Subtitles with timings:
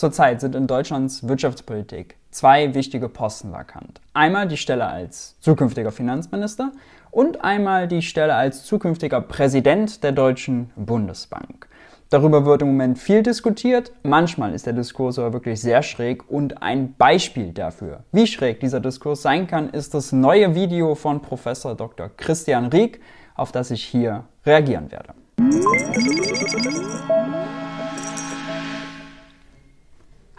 [0.00, 4.00] Zurzeit sind in Deutschlands Wirtschaftspolitik zwei wichtige Posten vakant.
[4.14, 6.72] Einmal die Stelle als zukünftiger Finanzminister
[7.10, 11.68] und einmal die Stelle als zukünftiger Präsident der Deutschen Bundesbank.
[12.08, 13.92] Darüber wird im Moment viel diskutiert.
[14.02, 18.80] Manchmal ist der Diskurs aber wirklich sehr schräg und ein Beispiel dafür, wie schräg dieser
[18.80, 22.08] Diskurs sein kann, ist das neue Video von Professor Dr.
[22.16, 23.02] Christian Rieck,
[23.34, 25.12] auf das ich hier reagieren werde.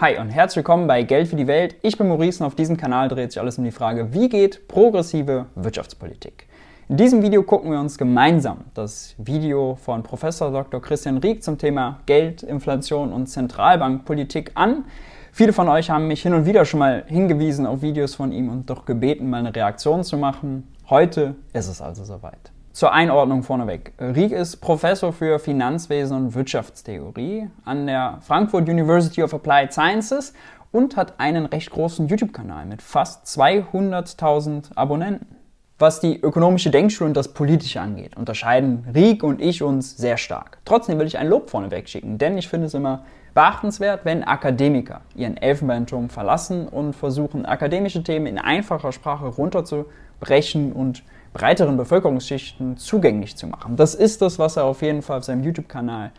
[0.02, 1.76] Hi und herzlich willkommen bei Geld für die Welt.
[1.84, 4.68] Ich bin Maurice und auf diesem Kanal dreht sich alles um die Frage, wie geht
[4.68, 6.48] progressive Wirtschaftspolitik?
[6.90, 10.82] In diesem Video gucken wir uns gemeinsam das Video von Professor Dr.
[10.82, 14.86] Christian Rieck zum Thema Geld, Inflation und Zentralbankpolitik an.
[15.32, 18.50] Viele von euch haben mich hin und wieder schon mal hingewiesen auf Videos von ihm
[18.50, 20.68] und doch gebeten, mal eine Reaktion zu machen.
[20.90, 22.52] Heute ist es also soweit.
[22.74, 23.92] Zur Einordnung vorneweg.
[24.00, 30.34] Rieck ist Professor für Finanzwesen und Wirtschaftstheorie an der Frankfurt University of Applied Sciences
[30.72, 35.36] und hat einen recht großen YouTube-Kanal mit fast 200.000 Abonnenten.
[35.80, 40.60] Was die ökonomische Denkschule und das Politische angeht, unterscheiden Rieck und ich uns sehr stark.
[40.64, 45.02] Trotzdem will ich ein Lob vorneweg schicken, denn ich finde es immer beachtenswert, wenn Akademiker
[45.14, 53.38] ihren Elfenbeinturm verlassen und versuchen, akademische Themen in einfacher Sprache runterzubrechen und breiteren Bevölkerungsschichten zugänglich
[53.38, 53.76] zu machen.
[53.76, 56.12] Das ist das, was er auf jeden Fall auf seinem YouTube-Kanal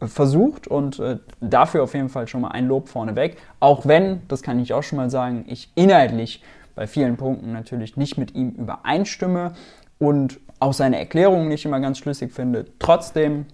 [0.00, 3.36] äh, versucht und äh, dafür auf jeden Fall schon mal ein Lob vorneweg.
[3.58, 6.42] Auch wenn, das kann ich auch schon mal sagen, ich inhaltlich
[6.74, 9.54] bei vielen Punkten natürlich nicht mit ihm übereinstimme
[9.98, 12.66] und auch seine Erklärungen nicht immer ganz schlüssig finde.
[12.78, 13.46] Trotzdem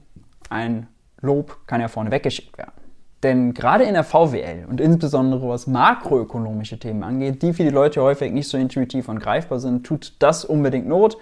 [0.51, 0.86] ein
[1.20, 2.76] Lob kann ja vorne weggeschickt werden.
[3.22, 8.03] Denn gerade in der VWL und insbesondere was makroökonomische Themen angeht, die für die Leute
[8.03, 11.17] häufig nicht so intuitiv und greifbar sind, tut das unbedingt Not.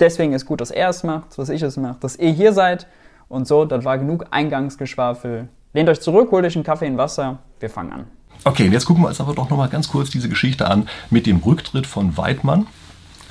[0.00, 2.86] Deswegen ist gut, dass er es macht, dass ich es mache, dass ihr hier seid.
[3.28, 5.48] Und so, das war genug Eingangsgeschwafel.
[5.72, 7.38] Lehnt euch zurück, holt euch einen Kaffee in Wasser.
[7.60, 8.04] Wir fangen an.
[8.44, 11.26] Okay, und jetzt gucken wir uns aber doch nochmal ganz kurz diese Geschichte an mit
[11.26, 12.66] dem Rücktritt von Weidmann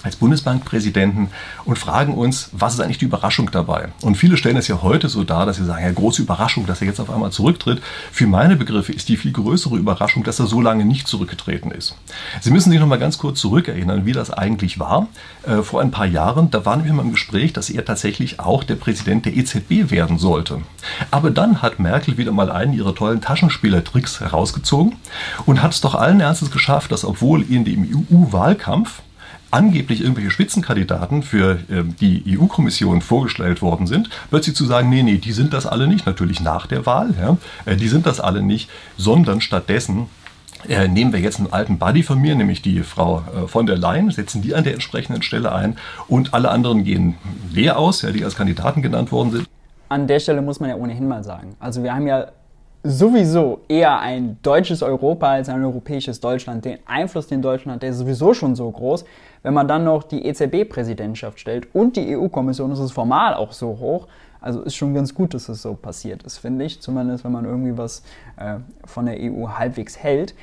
[0.04, 1.30] als Bundesbankpräsidenten
[1.66, 3.90] und fragen uns, was ist eigentlich die Überraschung dabei?
[4.02, 6.82] Und viele stellen es ja heute so dar, dass sie sagen, ja, große Überraschung, dass
[6.82, 7.82] er jetzt auf einmal zurücktritt.
[8.12, 11.96] Für meine Begriffe ist die viel größere Überraschung, dass er so lange nicht zurückgetreten ist.
[12.42, 15.08] Sie müssen sich noch mal ganz kurz zurückerinnern, wie das eigentlich war.
[15.44, 18.64] Äh, vor ein paar Jahren, da war nämlich mal im Gespräch, dass er tatsächlich auch
[18.64, 20.62] der Präsident der EZB werden sollte.
[21.12, 24.96] Aber dann hat Merkel wieder mal einen ihrer tollen Taschenspielertricks herausgezogen
[25.46, 29.02] und hat es doch allen Ernstes geschafft, dass obwohl in dem EU-Wahlkampf
[29.54, 35.18] angeblich irgendwelche Spitzenkandidaten für äh, die EU-Kommission vorgestellt worden sind, plötzlich zu sagen, nee, nee,
[35.18, 38.42] die sind das alle nicht, natürlich nach der Wahl, ja, äh, die sind das alle
[38.42, 40.08] nicht, sondern stattdessen
[40.68, 43.78] äh, nehmen wir jetzt einen alten Buddy von mir, nämlich die Frau äh, von der
[43.78, 45.78] Leyen, setzen die an der entsprechenden Stelle ein
[46.08, 47.16] und alle anderen gehen
[47.52, 49.50] leer aus, ja, die als Kandidaten genannt worden sind.
[49.90, 52.28] An der Stelle muss man ja ohnehin mal sagen, also wir haben ja
[52.84, 56.66] sowieso eher ein deutsches Europa als ein europäisches Deutschland.
[56.66, 59.06] Den Einfluss, den Deutschland hat, der ist sowieso schon so groß.
[59.42, 63.80] Wenn man dann noch die EZB-Präsidentschaft stellt und die EU-Kommission, ist es formal auch so
[63.80, 64.08] hoch.
[64.42, 66.82] Also ist schon ganz gut, dass es so passiert ist, finde ich.
[66.82, 68.04] Zumindest, wenn man irgendwie was
[68.36, 68.56] äh,
[68.86, 70.36] von der EU halbwegs hält.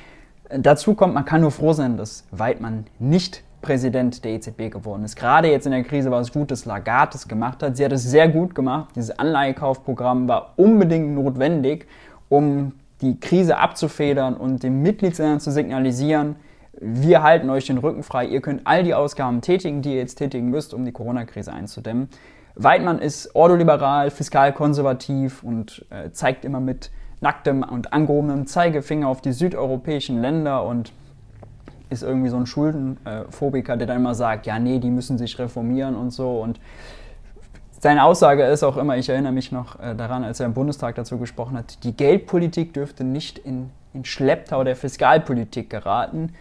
[0.49, 5.15] Dazu kommt, man kann nur froh sein, dass Weidmann nicht Präsident der EZB geworden ist.
[5.15, 7.77] Gerade jetzt in der Krise war es gut, dass Lagarde es gemacht hat.
[7.77, 8.89] Sie hat es sehr gut gemacht.
[8.95, 11.87] Dieses Anleihekaufprogramm war unbedingt notwendig
[12.31, 12.71] um
[13.01, 16.37] die Krise abzufedern und den Mitgliedsländern zu signalisieren,
[16.79, 20.15] wir halten euch den Rücken frei, ihr könnt all die Ausgaben tätigen, die ihr jetzt
[20.15, 22.07] tätigen müsst, um die Corona-Krise einzudämmen.
[22.55, 26.89] Weidmann ist ordoliberal, fiskalkonservativ und äh, zeigt immer mit
[27.19, 30.93] nacktem und angehobenem Zeigefinger auf die südeuropäischen Länder und
[31.89, 35.95] ist irgendwie so ein Schuldenphobiker, der dann immer sagt, ja, nee, die müssen sich reformieren
[35.95, 36.39] und so.
[36.39, 36.61] Und
[37.81, 40.93] seine Aussage ist auch immer, ich erinnere mich noch äh, daran, als er im Bundestag
[40.95, 46.33] dazu gesprochen hat, die Geldpolitik dürfte nicht in, in Schlepptau der Fiskalpolitik geraten.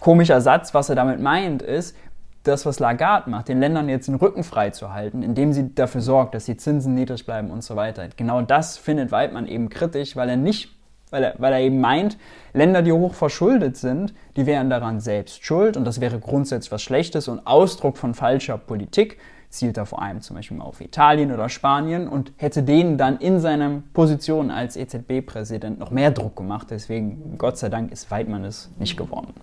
[0.00, 1.96] Komischer Satz, was er damit meint, ist,
[2.42, 6.00] das, was Lagarde macht, den Ländern jetzt den Rücken frei zu halten, indem sie dafür
[6.00, 8.08] sorgt, dass die Zinsen niedrig bleiben und so weiter.
[8.16, 10.70] Genau das findet Weidmann eben kritisch, weil er nicht,
[11.10, 12.18] weil er, weil er eben meint,
[12.52, 16.82] Länder, die hoch verschuldet sind, die wären daran selbst schuld und das wäre grundsätzlich was
[16.82, 19.18] Schlechtes und Ausdruck von falscher Politik
[19.52, 23.38] zielt er vor allem zum Beispiel auf Italien oder Spanien und hätte denen dann in
[23.38, 26.68] seiner Position als EZB-Präsident noch mehr Druck gemacht.
[26.70, 29.34] Deswegen, Gott sei Dank, ist Weidmann es nicht geworden.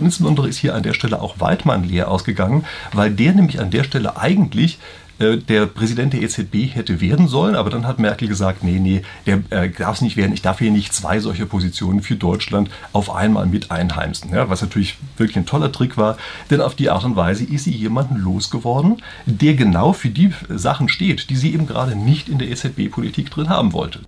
[0.00, 3.84] Insbesondere ist hier an der Stelle auch Weidmann leer ausgegangen, weil der nämlich an der
[3.84, 4.78] Stelle eigentlich
[5.18, 9.40] der Präsident der EZB hätte werden sollen, aber dann hat Merkel gesagt, nee, nee, der
[9.50, 10.32] äh, darf es nicht werden.
[10.32, 14.32] Ich darf hier nicht zwei solche Positionen für Deutschland auf einmal mit einheimsen.
[14.32, 16.16] Ja, was natürlich wirklich ein toller Trick war,
[16.50, 20.88] denn auf die Art und Weise ist sie jemanden losgeworden, der genau für die Sachen
[20.88, 24.00] steht, die sie eben gerade nicht in der EZB-Politik drin haben wollte.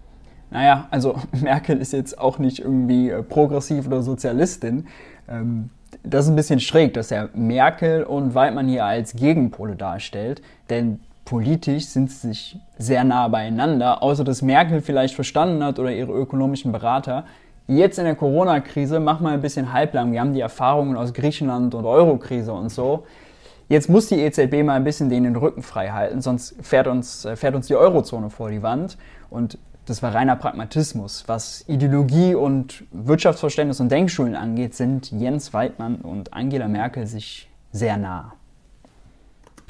[0.51, 4.87] naja, also Merkel ist jetzt auch nicht irgendwie äh, progressiv oder Sozialistin.
[5.29, 5.71] Ähm,
[6.03, 11.01] das ist ein bisschen schräg, dass er Merkel und Weidmann hier als Gegenpole darstellt, denn
[11.25, 16.13] politisch sind sie sich sehr nah beieinander, außer dass Merkel vielleicht verstanden hat oder ihre
[16.13, 17.25] ökonomischen Berater,
[17.67, 21.75] jetzt in der Corona-Krise, mach mal ein bisschen halblang, wir haben die Erfahrungen aus Griechenland
[21.75, 23.05] und Euro-Krise und so,
[23.71, 27.37] Jetzt muss die EZB mal ein bisschen den Rücken frei halten, sonst fährt uns, äh,
[27.37, 28.99] fährt uns die Eurozone vor die Wand.
[29.31, 29.59] Und
[29.91, 31.25] das war reiner Pragmatismus.
[31.27, 37.97] Was Ideologie und Wirtschaftsverständnis und Denkschulen angeht, sind Jens Weidmann und Angela Merkel sich sehr
[37.97, 38.35] nah.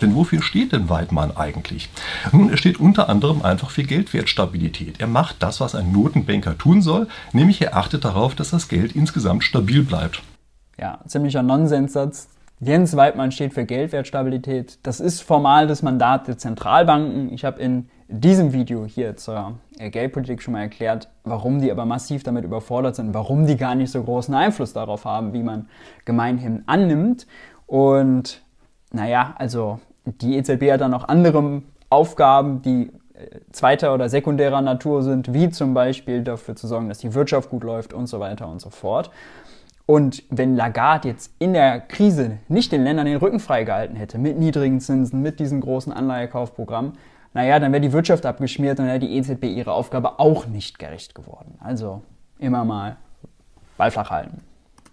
[0.02, 1.88] Denn wofür steht denn Weidmann eigentlich?
[2.32, 5.00] Nun, er steht unter anderem einfach für Geldwertstabilität.
[5.00, 8.94] Er macht das, was ein Notenbanker tun soll, nämlich er achtet darauf, dass das Geld
[8.94, 10.22] insgesamt stabil bleibt.
[10.78, 12.28] Ja, ziemlicher Nonsenssatz,
[12.62, 14.80] Jens Weidmann steht für Geldwertstabilität.
[14.82, 17.32] Das ist formal das Mandat der Zentralbanken.
[17.32, 22.22] Ich habe in diesem Video hier zur Geldpolitik schon mal erklärt, warum die aber massiv
[22.24, 25.68] damit überfordert sind, warum die gar nicht so großen Einfluss darauf haben, wie man
[26.04, 27.26] gemeinhin annimmt.
[27.66, 28.42] Und
[28.92, 35.02] naja, also die EZB hat dann noch andere Aufgaben, die äh, zweiter oder sekundärer Natur
[35.02, 38.48] sind, wie zum Beispiel dafür zu sorgen, dass die Wirtschaft gut läuft und so weiter
[38.48, 39.10] und so fort.
[39.86, 44.38] Und wenn Lagarde jetzt in der Krise nicht den Ländern den Rücken freigehalten hätte, mit
[44.38, 46.92] niedrigen Zinsen, mit diesem großen Anleihekaufprogramm,
[47.32, 51.14] naja, dann wäre die Wirtschaft abgeschmiert und wäre die EZB ihre Aufgabe auch nicht gerecht
[51.14, 51.56] geworden.
[51.60, 52.02] Also
[52.38, 52.96] immer mal
[53.76, 54.42] Ball flach halten.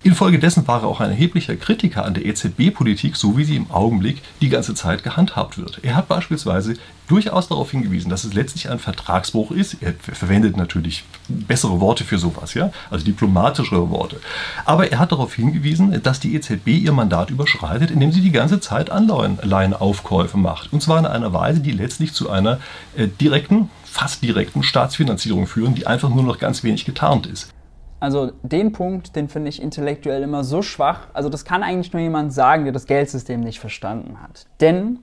[0.07, 4.21] Infolgedessen war er auch ein erheblicher Kritiker an der EZB-Politik, so wie sie im Augenblick
[4.39, 5.80] die ganze Zeit gehandhabt wird.
[5.83, 6.75] Er hat beispielsweise
[7.09, 9.75] durchaus darauf hingewiesen, dass es letztlich ein Vertragsbruch ist.
[9.81, 14.21] Er verwendet natürlich bessere Worte für sowas, ja, also diplomatischere Worte.
[14.63, 18.62] Aber er hat darauf hingewiesen, dass die EZB ihr Mandat überschreitet, indem sie die ganze
[18.62, 20.71] Zeit Anleihenaufkäufe macht.
[20.71, 22.62] Und zwar in einer Weise, die letztlich zu einer
[22.95, 27.50] äh, direkten, fast direkten Staatsfinanzierung führen, die einfach nur noch ganz wenig getarnt ist.
[28.00, 31.08] Also den Punkt, den finde ich intellektuell immer so schwach.
[31.14, 34.46] Also das kann eigentlich nur jemand sagen, der das Geldsystem nicht verstanden hat.
[34.62, 35.00] Denn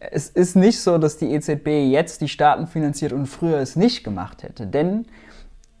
[0.00, 4.02] es ist nicht so, dass die EZB jetzt die Staaten finanziert und früher es nicht
[4.02, 4.66] gemacht hätte.
[4.66, 5.06] Denn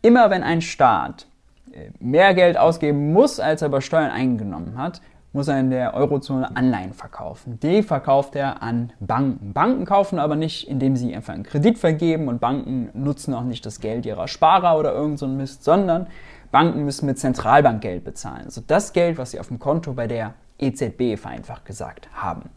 [0.02, 1.26] immer wenn ein Staat
[1.72, 5.00] äh, mehr Geld ausgeben muss, als er bei Steuern eingenommen hat,
[5.32, 7.60] muss er in der Eurozone Anleihen verkaufen.
[7.60, 9.52] Die verkauft er an Banken.
[9.52, 13.64] Banken kaufen aber nicht, indem sie einfach einen Kredit vergeben und Banken nutzen auch nicht
[13.64, 16.08] das Geld ihrer Sparer oder irgend so ein Mist, sondern
[16.50, 18.46] Banken müssen mit Zentralbankgeld bezahlen.
[18.46, 22.50] Also das Geld, was sie auf dem Konto bei der EZB vereinfacht gesagt haben.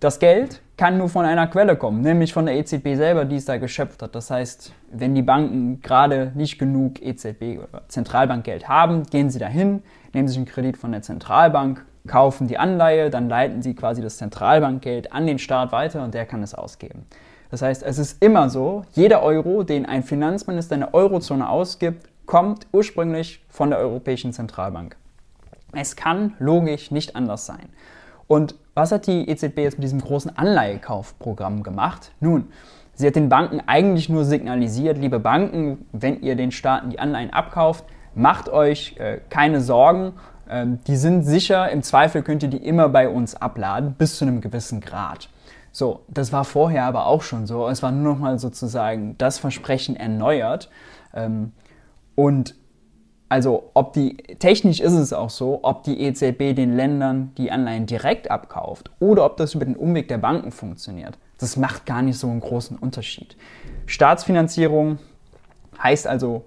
[0.00, 3.44] Das Geld kann nur von einer Quelle kommen, nämlich von der EZB selber, die es
[3.44, 4.14] da geschöpft hat.
[4.14, 9.82] Das heißt, wenn die Banken gerade nicht genug EZB oder Zentralbankgeld haben, gehen sie dahin,
[10.14, 14.18] nehmen sich einen Kredit von der Zentralbank, kaufen die Anleihe, dann leiten sie quasi das
[14.18, 17.06] Zentralbankgeld an den Staat weiter und der kann es ausgeben.
[17.50, 22.08] Das heißt, es ist immer so, jeder Euro, den ein Finanzminister in der Eurozone ausgibt,
[22.26, 24.96] kommt ursprünglich von der Europäischen Zentralbank.
[25.72, 27.68] Es kann logisch nicht anders sein.
[28.26, 32.12] Und was hat die EZB jetzt mit diesem großen Anleihekaufprogramm gemacht?
[32.20, 32.48] Nun,
[32.94, 37.32] sie hat den Banken eigentlich nur signalisiert, liebe Banken, wenn ihr den Staaten die Anleihen
[37.32, 37.84] abkauft,
[38.14, 40.14] macht euch äh, keine Sorgen,
[40.48, 44.24] ähm, die sind sicher, im Zweifel könnt ihr die immer bei uns abladen, bis zu
[44.24, 45.28] einem gewissen Grad.
[45.72, 47.68] So, das war vorher aber auch schon so.
[47.68, 50.70] Es war nur noch mal sozusagen das Versprechen erneuert.
[51.14, 51.52] Ähm,
[52.14, 52.54] und
[53.28, 57.86] also ob die, technisch ist es auch so, ob die EZB den Ländern die Anleihen
[57.86, 61.18] direkt abkauft oder ob das über den Umweg der Banken funktioniert.
[61.38, 63.36] Das macht gar nicht so einen großen Unterschied.
[63.86, 64.98] Staatsfinanzierung
[65.82, 66.44] heißt also,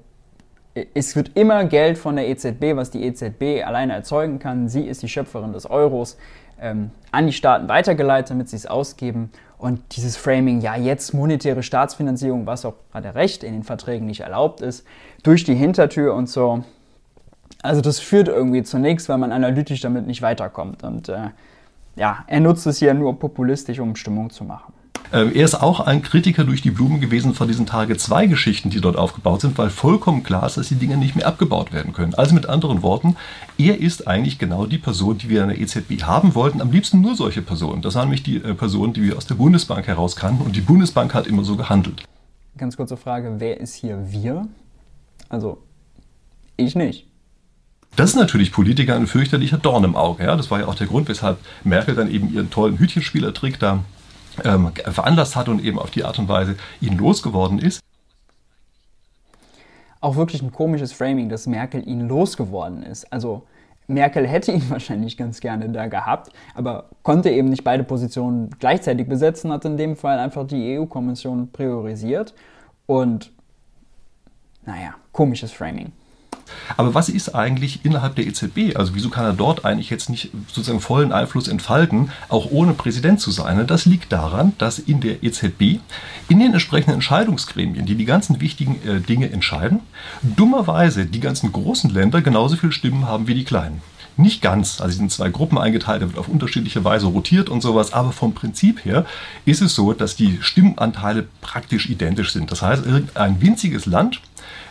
[0.93, 4.69] es wird immer Geld von der EZB, was die EZB alleine erzeugen kann.
[4.69, 6.17] Sie ist die Schöpferin des Euros,
[6.59, 9.31] ähm, an die Staaten weitergeleitet, damit sie es ausgeben.
[9.57, 14.21] Und dieses Framing, ja, jetzt monetäre Staatsfinanzierung, was auch, er recht, in den Verträgen nicht
[14.21, 14.85] erlaubt ist,
[15.23, 16.63] durch die Hintertür und so.
[17.63, 20.83] Also das führt irgendwie zu nichts, weil man analytisch damit nicht weiterkommt.
[20.83, 21.29] Und äh,
[21.95, 24.73] ja, er nutzt es hier nur populistisch, um Stimmung zu machen.
[25.13, 28.97] Ähm, er ist auch ein Kritiker durch die Blumen gewesen von diesen Tage-2-Geschichten, die dort
[28.97, 32.13] aufgebaut sind, weil vollkommen klar ist, dass die Dinge nicht mehr abgebaut werden können.
[32.13, 33.15] Also mit anderen Worten,
[33.57, 36.61] er ist eigentlich genau die Person, die wir in der EZB haben wollten.
[36.61, 37.81] Am liebsten nur solche Personen.
[37.81, 40.43] Das waren nämlich die äh, Personen, die wir aus der Bundesbank heraus kannten.
[40.43, 42.03] Und die Bundesbank hat immer so gehandelt.
[42.57, 44.47] Ganz kurze Frage, wer ist hier wir?
[45.29, 45.59] Also,
[46.57, 47.07] ich nicht.
[47.95, 50.23] Das ist natürlich Politiker ein fürchterlicher Dorn im Auge.
[50.23, 50.35] Ja?
[50.35, 53.83] Das war ja auch der Grund, weshalb Merkel dann eben ihren tollen Hütchenspielertrick da
[54.43, 57.79] ähm, veranlasst hat und eben auf die Art und Weise ihn losgeworden ist.
[59.99, 63.11] Auch wirklich ein komisches Framing, dass Merkel ihn losgeworden ist.
[63.11, 63.43] Also
[63.87, 69.07] Merkel hätte ihn wahrscheinlich ganz gerne da gehabt, aber konnte eben nicht beide Positionen gleichzeitig
[69.07, 72.33] besetzen, hat in dem Fall einfach die EU-Kommission priorisiert.
[72.85, 73.31] Und
[74.65, 75.91] naja, komisches Framing.
[76.75, 78.75] Aber was ist eigentlich innerhalb der EZB?
[78.75, 83.19] Also wieso kann er dort eigentlich jetzt nicht sozusagen vollen Einfluss entfalten, auch ohne Präsident
[83.19, 83.65] zu sein?
[83.67, 85.79] Das liegt daran, dass in der EZB,
[86.29, 89.79] in den entsprechenden Entscheidungsgremien, die die ganzen wichtigen äh, Dinge entscheiden,
[90.21, 93.81] dummerweise die ganzen großen Länder genauso viele Stimmen haben wie die kleinen.
[94.17, 97.93] Nicht ganz, also sind zwei Gruppen eingeteilt, da wird auf unterschiedliche Weise rotiert und sowas,
[97.93, 99.05] aber vom Prinzip her
[99.45, 102.51] ist es so, dass die Stimmanteile praktisch identisch sind.
[102.51, 104.21] Das heißt, ein winziges Land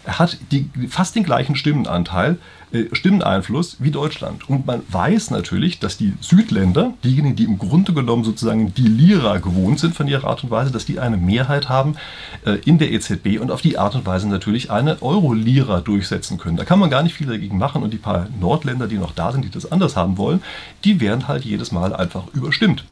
[0.07, 2.39] hat die, fast den gleichen Stimmenanteil,
[2.73, 4.49] äh, Stimmeneinfluss wie Deutschland.
[4.49, 9.39] Und man weiß natürlich, dass die Südländer, diejenigen, die im Grunde genommen sozusagen die Lira
[9.39, 11.97] gewohnt sind von ihrer Art und Weise, dass die eine Mehrheit haben
[12.45, 16.57] äh, in der EZB und auf die Art und Weise natürlich eine Euro-Lira durchsetzen können.
[16.57, 19.33] Da kann man gar nicht viel dagegen machen und die paar Nordländer, die noch da
[19.33, 20.43] sind, die das anders haben wollen,
[20.85, 22.85] die werden halt jedes Mal einfach überstimmt.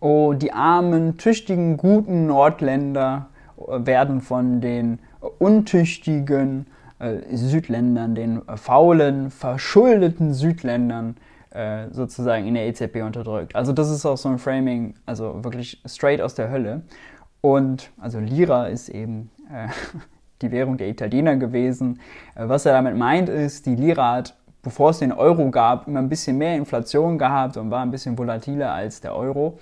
[0.00, 3.28] Oh, die armen, tüchtigen, guten Nordländer
[3.68, 6.66] werden von den untüchtigen
[6.98, 11.16] äh, Südländern, den faulen, verschuldeten Südländern
[11.50, 13.56] äh, sozusagen in der EZB unterdrückt.
[13.56, 16.82] Also das ist auch so ein Framing, also wirklich straight aus der Hölle.
[17.40, 19.68] Und also Lira ist eben äh,
[20.42, 22.00] die Währung der Italiener gewesen.
[22.34, 26.00] Äh, was er damit meint ist, die Lira hat, bevor es den Euro gab, immer
[26.00, 29.58] ein bisschen mehr Inflation gehabt und war ein bisschen volatiler als der Euro.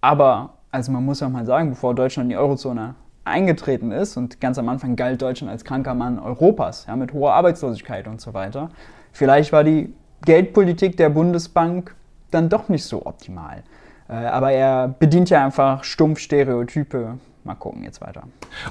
[0.00, 2.94] Aber also man muss auch mal sagen, bevor Deutschland in die Eurozone
[3.26, 7.34] eingetreten ist und ganz am Anfang galt Deutschland als kranker Mann Europas, ja, mit hoher
[7.34, 8.70] Arbeitslosigkeit und so weiter.
[9.12, 9.92] Vielleicht war die
[10.24, 11.94] Geldpolitik der Bundesbank
[12.30, 13.62] dann doch nicht so optimal.
[14.08, 17.18] Äh, aber er bedient ja einfach stumpf Stereotype.
[17.44, 18.24] Mal gucken jetzt weiter.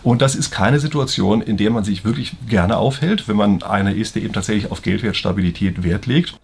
[0.04, 3.94] Und das ist keine Situation, in der man sich wirklich gerne aufhält, wenn man einer
[3.94, 6.38] ist, der eben tatsächlich auf Geldwertstabilität Wert legt.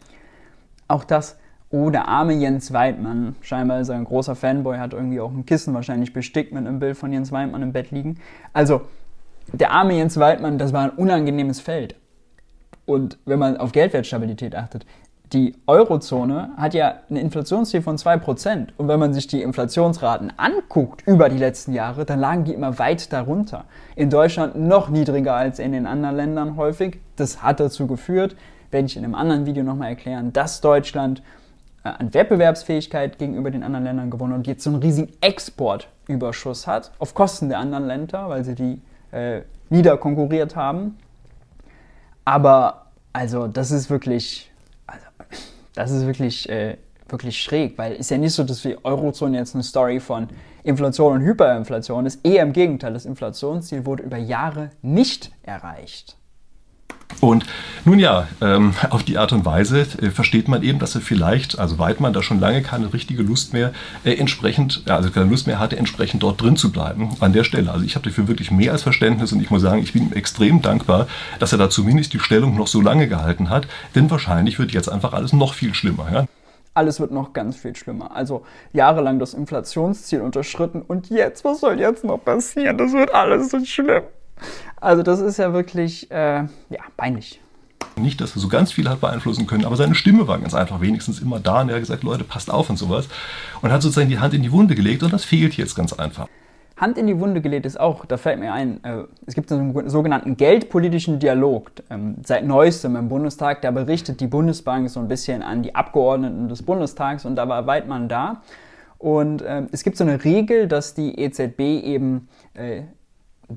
[0.87, 1.37] Auch das
[1.71, 3.35] Oh, der arme Jens Weidmann.
[3.41, 6.79] Scheinbar ist er ein großer Fanboy, hat irgendwie auch ein Kissen wahrscheinlich bestickt mit einem
[6.79, 8.17] Bild von Jens Weidmann im Bett liegen.
[8.51, 8.81] Also,
[9.53, 11.95] der arme Jens Weidmann, das war ein unangenehmes Feld.
[12.85, 14.85] Und wenn man auf Geldwertstabilität achtet,
[15.31, 18.67] die Eurozone hat ja eine Inflationsziel von 2%.
[18.75, 22.79] Und wenn man sich die Inflationsraten anguckt über die letzten Jahre, dann lagen die immer
[22.79, 23.63] weit darunter.
[23.95, 26.99] In Deutschland noch niedriger als in den anderen Ländern häufig.
[27.15, 28.35] Das hat dazu geführt,
[28.71, 31.23] werde ich in einem anderen Video nochmal erklären, dass Deutschland
[31.83, 37.13] an Wettbewerbsfähigkeit gegenüber den anderen Ländern gewonnen und jetzt so einen riesigen Exportüberschuss hat, auf
[37.13, 40.97] Kosten der anderen Länder, weil sie die äh, niederkonkurriert haben.
[42.23, 44.51] Aber also das ist wirklich,
[44.87, 45.05] also,
[45.73, 46.77] das ist wirklich, äh,
[47.09, 50.29] wirklich schräg, weil ist ja nicht so, dass die Eurozone jetzt eine Story von
[50.63, 52.25] Inflation und Hyperinflation ist.
[52.25, 56.15] Eher im Gegenteil, das Inflationsziel wurde über Jahre nicht erreicht.
[57.19, 57.45] Und
[57.85, 61.59] nun ja, ähm, auf die Art und Weise äh, versteht man eben, dass er vielleicht,
[61.59, 65.47] also Weidmann da schon lange keine richtige Lust mehr äh, entsprechend, ja, also keine Lust
[65.47, 67.71] mehr hatte, entsprechend dort drin zu bleiben an der Stelle.
[67.71, 70.13] Also ich habe dafür wirklich mehr als Verständnis und ich muss sagen, ich bin ihm
[70.13, 71.07] extrem dankbar,
[71.39, 74.89] dass er da zumindest die Stellung noch so lange gehalten hat, denn wahrscheinlich wird jetzt
[74.89, 76.07] einfach alles noch viel schlimmer.
[76.11, 76.25] Ja?
[76.73, 78.15] alles wird noch ganz viel schlimmer.
[78.15, 82.77] Also jahrelang das Inflationsziel unterschritten und jetzt, was soll jetzt noch passieren?
[82.77, 84.03] Das wird alles so schlimm.
[84.79, 87.39] Also das ist ja wirklich äh, ja, peinlich.
[87.95, 90.81] Nicht, dass er so ganz viel hat beeinflussen können, aber seine Stimme war ganz einfach
[90.81, 93.07] wenigstens immer da und er hat gesagt, Leute, passt auf und sowas.
[93.61, 96.27] Und hat sozusagen die Hand in die Wunde gelegt und das fehlt jetzt ganz einfach.
[96.81, 99.87] Hand in die Wunde gelegt ist auch, da fällt mir ein, äh, es gibt einen
[99.87, 105.43] sogenannten geldpolitischen Dialog ähm, seit neuestem im Bundestag, da berichtet die Bundesbank so ein bisschen
[105.43, 108.41] an die Abgeordneten des Bundestags und da war Weidmann da.
[108.97, 112.81] Und äh, es gibt so eine Regel, dass die EZB eben äh,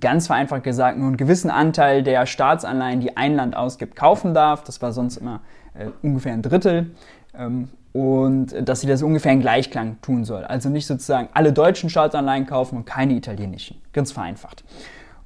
[0.00, 4.64] ganz vereinfacht gesagt nur einen gewissen Anteil der Staatsanleihen, die ein Land ausgibt, kaufen darf.
[4.64, 5.40] Das war sonst immer
[5.74, 6.90] äh, ungefähr ein Drittel.
[7.36, 10.42] Ähm, und dass sie das ungefähr in Gleichklang tun soll.
[10.44, 13.80] Also nicht sozusagen alle deutschen Staatsanleihen kaufen und keine italienischen.
[13.92, 14.64] Ganz vereinfacht.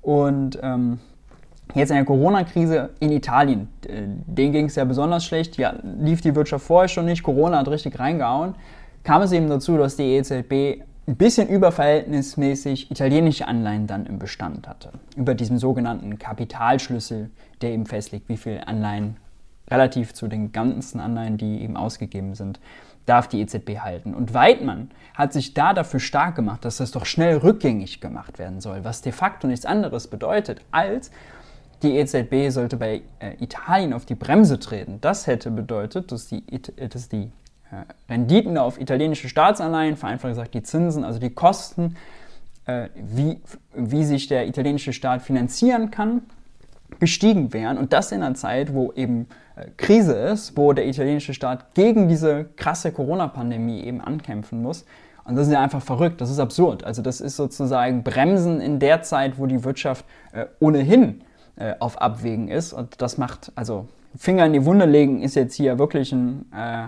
[0.03, 0.99] Und ähm,
[1.75, 5.57] jetzt in der Corona-Krise in Italien, äh, denen ging es ja besonders schlecht.
[5.57, 7.23] Ja, lief die Wirtschaft vorher schon nicht.
[7.23, 8.55] Corona hat richtig reingehauen.
[9.03, 14.69] Kam es eben dazu, dass die EZB ein bisschen überverhältnismäßig italienische Anleihen dann im Bestand
[14.69, 14.93] hatte.
[15.17, 17.31] Über diesen sogenannten Kapitalschlüssel,
[17.63, 19.17] der eben festlegt, wie viel Anleihen
[19.71, 22.61] relativ zu den ganzen Anleihen, die eben ausgegeben sind,
[23.07, 24.15] darf die EZB halten.
[24.15, 28.61] Und Weidmann hat sich da dafür stark gemacht, dass das doch schnell rückgängig gemacht werden
[28.61, 31.11] soll, was de facto nichts anderes bedeutet, als
[31.83, 35.01] die EZB sollte bei äh, Italien auf die Bremse treten.
[35.01, 36.45] Das hätte bedeutet, dass die,
[36.77, 37.31] dass die äh,
[38.09, 41.97] Renditen auf italienische Staatsanleihen, vereinfacht gesagt die Zinsen, also die Kosten,
[42.67, 43.41] äh, wie,
[43.75, 46.23] wie sich der italienische Staat finanzieren kann,
[46.99, 47.79] gestiegen wären.
[47.79, 52.09] Und das in einer Zeit, wo eben äh, Krise ist, wo der italienische Staat gegen
[52.09, 54.85] diese krasse Corona-Pandemie eben ankämpfen muss.
[55.25, 56.85] Und das ist ja einfach verrückt, das ist absurd.
[56.85, 60.07] Also das ist sozusagen Bremsen in der Zeit, wo die Wirtschaft
[60.59, 61.21] ohnehin
[61.59, 62.73] äh, auf Abwägen ist.
[62.73, 66.87] Und das macht, also Finger in die Wunde legen ist jetzt hier wirklich ein, äh,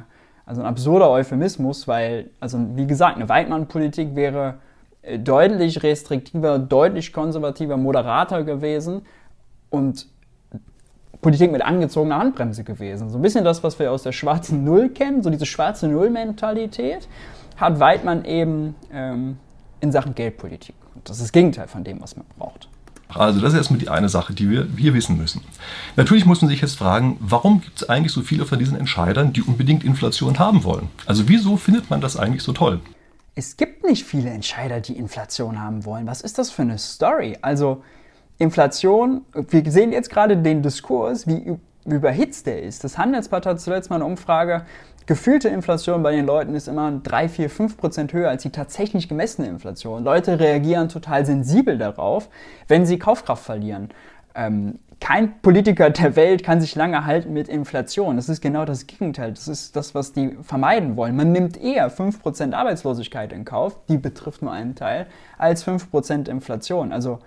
[0.51, 4.55] also ein absurder Euphemismus, weil, also wie gesagt, eine Weidmann-Politik wäre
[5.03, 9.03] äh, deutlich restriktiver, deutlich konservativer, moderater gewesen
[9.71, 10.09] und
[11.21, 13.11] Politik mit angezogener Handbremse gewesen.
[13.11, 17.07] So ein bisschen das, was wir aus der schwarzen Null kennen, so diese schwarze Null-Mentalität,
[17.57, 19.39] hat Weidmann eben ähm,
[19.81, 20.75] in Sachen Geldpolitik.
[20.97, 22.69] Und das ist das Gegenteil von dem, was man braucht.
[23.15, 25.43] Also das ist erstmal die eine Sache, die wir, wir wissen müssen.
[25.97, 29.33] Natürlich muss man sich jetzt fragen, warum gibt es eigentlich so viele von diesen Entscheidern,
[29.33, 30.89] die unbedingt Inflation haben wollen?
[31.07, 32.81] Also wieso findet man das eigentlich so toll?
[33.35, 36.07] Es gibt nicht viele Entscheider, die Inflation haben wollen.
[36.07, 37.39] Was ist das für eine Story?
[37.43, 37.83] Also
[38.39, 42.85] Inflation, wir sehen jetzt gerade den Diskurs, wie überhitzt der ist.
[42.85, 44.65] Das Handelsblatt hat zuletzt mal eine Umfrage,
[45.11, 49.09] gefühlte Inflation bei den Leuten ist immer 3, 4, 5 Prozent höher als die tatsächlich
[49.09, 50.05] gemessene Inflation.
[50.05, 52.29] Leute reagieren total sensibel darauf,
[52.69, 53.89] wenn sie Kaufkraft verlieren.
[54.37, 58.15] Ähm, kein Politiker der Welt kann sich lange halten mit Inflation.
[58.15, 59.33] Das ist genau das Gegenteil.
[59.33, 61.17] Das ist das, was die vermeiden wollen.
[61.17, 66.93] Man nimmt eher 5% Arbeitslosigkeit in Kauf, die betrifft nur einen Teil, als 5% Inflation.
[66.93, 67.19] Also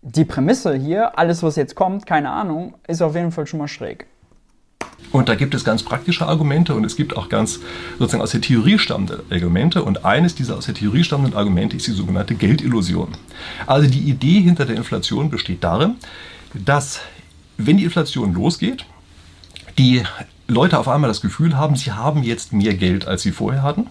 [0.00, 3.68] die Prämisse hier, alles was jetzt kommt, keine Ahnung, ist auf jeden Fall schon mal
[3.68, 4.06] schräg.
[5.10, 7.60] Und da gibt es ganz praktische Argumente und es gibt auch ganz
[7.98, 9.82] sozusagen aus der Theorie stammende Argumente.
[9.82, 13.08] Und eines dieser aus der Theorie stammenden Argumente ist die sogenannte Geldillusion.
[13.66, 15.94] Also die Idee hinter der Inflation besteht darin,
[16.54, 17.00] dass
[17.56, 18.84] wenn die Inflation losgeht,
[19.78, 20.02] die
[20.46, 23.86] Leute auf einmal das Gefühl haben, sie haben jetzt mehr Geld, als sie vorher hatten.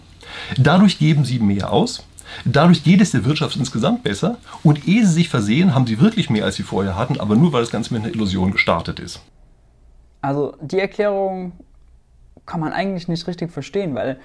[0.57, 2.03] Dadurch geben sie mehr aus.
[2.45, 4.37] Dadurch geht es der Wirtschaft insgesamt besser.
[4.63, 7.53] Und ehe sie sich versehen, haben sie wirklich mehr, als sie vorher hatten, aber nur
[7.53, 9.21] weil das Ganze mit einer Illusion gestartet ist.
[10.27, 11.53] Also die Erklärung
[12.45, 14.17] kann man eigentlich nicht richtig verstehen, weil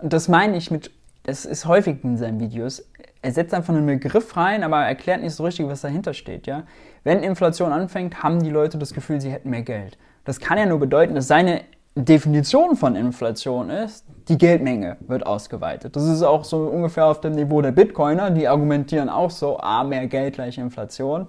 [0.00, 0.92] das meine ich mit,
[1.24, 2.88] es ist häufig in seinen Videos,
[3.22, 6.46] er setzt einfach einen Begriff rein, aber erklärt nicht so richtig, was dahinter steht.
[6.46, 6.62] Ja?
[7.02, 9.98] Wenn Inflation anfängt, haben die Leute das Gefühl, sie hätten mehr Geld.
[10.24, 11.62] Das kann ja nur bedeuten, dass seine
[11.96, 15.96] Definition von Inflation ist, die Geldmenge wird ausgeweitet.
[15.96, 19.82] Das ist auch so ungefähr auf dem Niveau der Bitcoiner, die argumentieren auch so, ah,
[19.82, 21.26] mehr Geld gleich Inflation.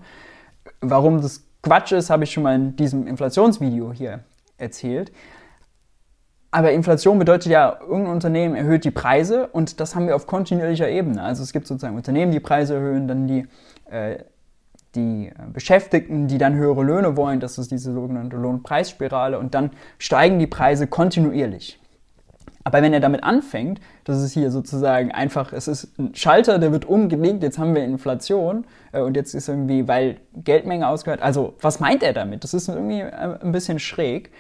[0.82, 4.22] Warum das Quatsch ist, habe ich schon mal in diesem Inflationsvideo hier
[4.58, 5.12] erzählt.
[6.52, 10.90] Aber Inflation bedeutet ja, irgendein Unternehmen erhöht die Preise und das haben wir auf kontinuierlicher
[10.90, 11.22] Ebene.
[11.22, 13.48] Also es gibt sozusagen Unternehmen, die Preise erhöhen, dann die,
[13.92, 14.18] äh,
[14.96, 20.40] die Beschäftigten, die dann höhere Löhne wollen, das ist diese sogenannte Lohnpreisspirale und dann steigen
[20.40, 21.79] die Preise kontinuierlich.
[22.64, 26.72] Aber wenn er damit anfängt, das ist hier sozusagen einfach, es ist ein Schalter, der
[26.72, 31.56] wird umgelegt, jetzt haben wir Inflation äh, und jetzt ist irgendwie, weil Geldmenge ausgehört, also
[31.62, 32.44] was meint er damit?
[32.44, 34.32] Das ist irgendwie äh, ein bisschen schräg.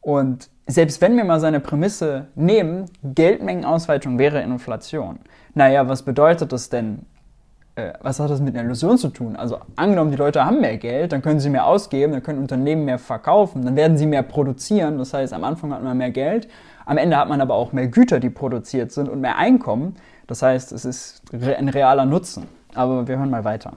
[0.00, 5.18] Und selbst wenn wir mal seine Prämisse nehmen, Geldmengenausweitung wäre Inflation.
[5.54, 7.06] Naja, was bedeutet das denn?
[7.74, 9.36] Äh, was hat das mit einer Illusion zu tun?
[9.36, 12.84] Also angenommen, die Leute haben mehr Geld, dann können sie mehr ausgeben, dann können Unternehmen
[12.84, 14.98] mehr verkaufen, dann werden sie mehr produzieren.
[14.98, 16.48] Das heißt, am Anfang hat man mehr Geld
[16.88, 19.96] am Ende hat man aber auch mehr Güter, die produziert sind und mehr Einkommen.
[20.26, 22.46] Das heißt, es ist ein realer Nutzen.
[22.74, 23.74] Aber wir hören mal weiter.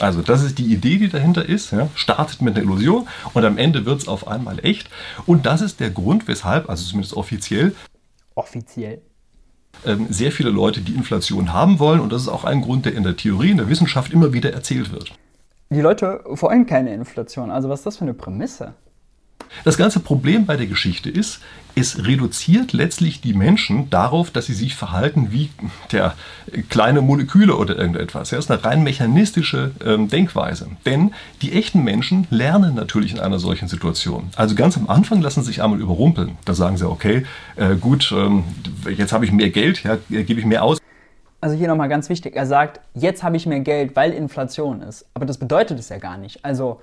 [0.00, 1.70] Also das ist die Idee, die dahinter ist.
[1.70, 1.86] Ja.
[1.94, 4.90] Startet mit einer Illusion und am Ende wird es auf einmal echt.
[5.26, 7.72] Und das ist der Grund, weshalb, also zumindest offiziell,
[8.34, 9.00] offiziell,
[9.86, 12.00] ähm, sehr viele Leute die Inflation haben wollen.
[12.00, 14.52] Und das ist auch ein Grund, der in der Theorie, in der Wissenschaft immer wieder
[14.52, 15.12] erzählt wird.
[15.70, 17.52] Die Leute wollen keine Inflation.
[17.52, 18.74] Also was ist das für eine Prämisse?
[19.64, 21.40] Das ganze Problem bei der Geschichte ist,
[21.74, 25.50] es reduziert letztlich die Menschen darauf, dass sie sich verhalten wie
[25.92, 26.14] der
[26.68, 28.30] kleine Moleküle oder irgendetwas.
[28.30, 30.68] Das ist eine rein mechanistische ähm, Denkweise.
[30.84, 34.30] Denn die echten Menschen lernen natürlich in einer solchen Situation.
[34.36, 36.36] Also ganz am Anfang lassen sie sich einmal überrumpeln.
[36.44, 37.24] Da sagen sie, okay,
[37.56, 38.44] äh, gut, ähm,
[38.96, 40.78] jetzt habe ich mehr Geld, ja, gebe ich mehr aus.
[41.40, 45.06] Also hier nochmal ganz wichtig, er sagt, jetzt habe ich mehr Geld, weil Inflation ist.
[45.14, 46.44] Aber das bedeutet es ja gar nicht.
[46.44, 46.80] Also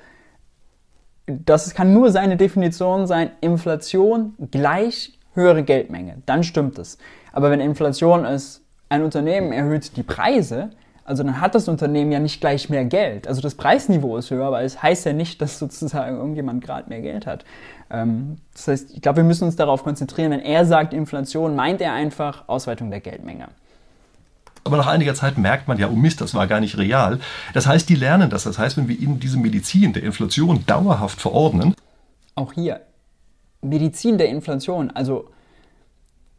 [1.28, 6.22] das kann nur seine Definition sein, Inflation gleich höhere Geldmenge.
[6.26, 6.98] Dann stimmt es.
[7.34, 10.72] Aber wenn Inflation ist, ein Unternehmen erhöht die Preise,
[11.04, 13.28] also dann hat das Unternehmen ja nicht gleich mehr Geld.
[13.28, 17.02] Also das Preisniveau ist höher, aber es heißt ja nicht, dass sozusagen irgendjemand gerade mehr
[17.02, 17.46] Geld hat.
[17.90, 20.32] Ähm, das heißt, ich glaube, wir müssen uns darauf konzentrieren.
[20.32, 23.48] Wenn er sagt Inflation, meint er einfach Ausweitung der Geldmenge.
[24.68, 27.20] Aber nach einiger Zeit merkt man ja, oh Mist, das war gar nicht real.
[27.54, 28.44] Das heißt, die lernen das.
[28.44, 31.74] Das heißt, wenn wir ihnen diese Medizin der Inflation dauerhaft verordnen.
[32.36, 32.82] Auch hier,
[33.62, 35.30] Medizin der Inflation, also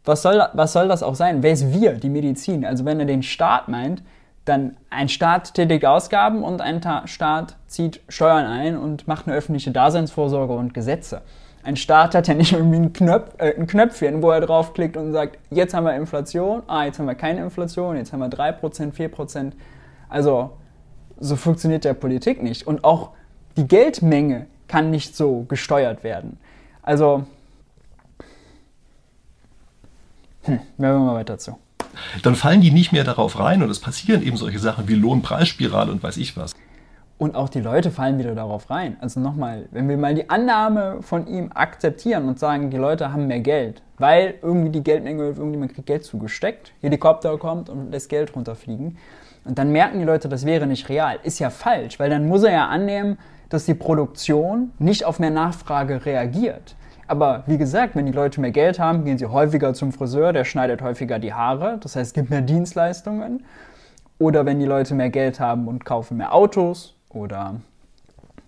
[0.04, 1.42] was soll, was soll das auch sein?
[1.42, 2.66] Wer ist wir, die Medizin?
[2.66, 4.02] Also wenn er den Staat meint,
[4.44, 9.70] dann ein Staat tätigt Ausgaben und ein Staat zieht Steuern ein und macht eine öffentliche
[9.70, 11.22] Daseinsvorsorge und Gesetze.
[11.68, 15.12] Ein Staat hat ja nicht irgendwie ein, Knöpf, äh, ein Knöpfchen, wo er draufklickt und
[15.12, 18.94] sagt, jetzt haben wir Inflation, ah, jetzt haben wir keine Inflation, jetzt haben wir 3%,
[18.94, 19.52] 4%.
[20.08, 20.56] Also
[21.20, 22.66] so funktioniert der Politik nicht.
[22.66, 23.10] Und auch
[23.58, 26.38] die Geldmenge kann nicht so gesteuert werden.
[26.80, 27.26] Also,
[30.44, 31.58] hm, wir mal weiter zu.
[32.22, 35.92] Dann fallen die nicht mehr darauf rein und es passieren eben solche Sachen wie Lohnpreisspirale
[35.92, 36.54] und weiß ich was.
[37.18, 38.96] Und auch die Leute fallen wieder darauf rein.
[39.00, 43.26] Also nochmal, wenn wir mal die Annahme von ihm akzeptieren und sagen, die Leute haben
[43.26, 48.36] mehr Geld, weil irgendwie die Geldmenge, irgendjemand kriegt Geld zugesteckt, Helikopter kommt und lässt Geld
[48.36, 48.98] runterfliegen.
[49.44, 51.18] Und dann merken die Leute, das wäre nicht real.
[51.24, 55.30] Ist ja falsch, weil dann muss er ja annehmen, dass die Produktion nicht auf mehr
[55.30, 56.76] Nachfrage reagiert.
[57.08, 60.44] Aber wie gesagt, wenn die Leute mehr Geld haben, gehen sie häufiger zum Friseur, der
[60.44, 63.44] schneidet häufiger die Haare, das heißt, es gibt mehr Dienstleistungen.
[64.18, 67.56] Oder wenn die Leute mehr Geld haben und kaufen mehr Autos oder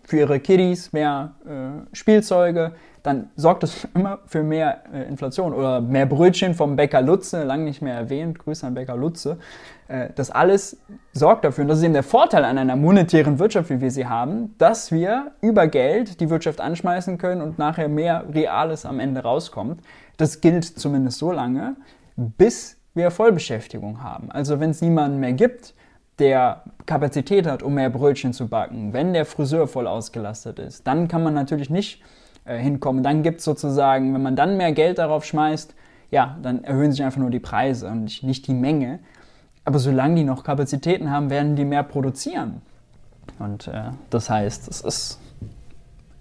[0.05, 5.81] für ihre Kiddies mehr äh, Spielzeuge, dann sorgt das immer für mehr äh, Inflation oder
[5.81, 9.39] mehr Brötchen vom Bäcker Lutze, lang nicht mehr erwähnt, Grüße an Bäcker Lutze.
[9.89, 10.79] Äh, das alles
[11.13, 14.07] sorgt dafür, und das ist eben der Vorteil an einer monetären Wirtschaft, wie wir sie
[14.07, 19.23] haben, dass wir über Geld die Wirtschaft anschmeißen können und nachher mehr Reales am Ende
[19.23, 19.81] rauskommt.
[20.17, 21.77] Das gilt zumindest so lange,
[22.17, 24.31] bis wir Vollbeschäftigung haben.
[24.31, 25.75] Also wenn es niemanden mehr gibt,
[26.21, 31.09] der Kapazität hat, um mehr Brötchen zu backen, wenn der Friseur voll ausgelastet ist, dann
[31.09, 32.03] kann man natürlich nicht
[32.45, 33.03] äh, hinkommen.
[33.03, 35.75] Dann gibt es sozusagen, wenn man dann mehr Geld darauf schmeißt,
[36.11, 39.01] ja, dann erhöhen sich einfach nur die Preise und nicht die Menge.
[39.65, 42.63] Aber solange die noch Kapazitäten haben, werden die mehr produzieren.
[43.39, 45.21] Und äh, das heißt, es ist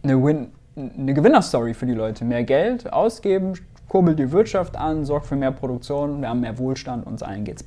[0.04, 2.26] eine, eine Gewinnerstory für die Leute.
[2.26, 3.54] Mehr Geld ausgeben,
[3.88, 7.58] kurbelt die Wirtschaft an, sorgt für mehr Produktion, wir haben mehr Wohlstand, uns allen geht
[7.58, 7.64] es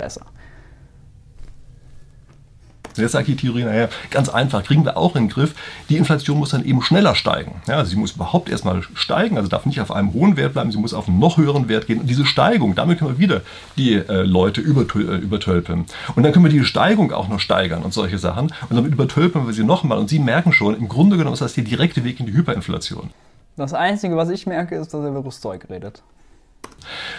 [2.92, 3.02] besser.
[3.02, 5.54] Jetzt sagt die Theorie, naja, ganz einfach, kriegen wir auch in den Griff.
[5.88, 7.62] Die Inflation muss dann eben schneller steigen.
[7.66, 10.70] Ja, also sie muss überhaupt erstmal steigen, also darf nicht auf einem hohen Wert bleiben,
[10.72, 12.00] sie muss auf einen noch höheren Wert gehen.
[12.00, 13.42] Und diese Steigung, damit können wir wieder
[13.76, 15.86] die äh, Leute übertö äh, übertölpeln.
[16.14, 18.52] Und dann können wir die Steigung auch noch steigern und solche Sachen.
[18.68, 19.98] Und damit übertölpeln wir sie nochmal.
[19.98, 23.10] Und Sie merken schon, im Grunde genommen ist das der direkte Weg in die Hyperinflation.
[23.56, 26.02] Das Einzige, was ich merke, ist, dass er wirres Zeug redet.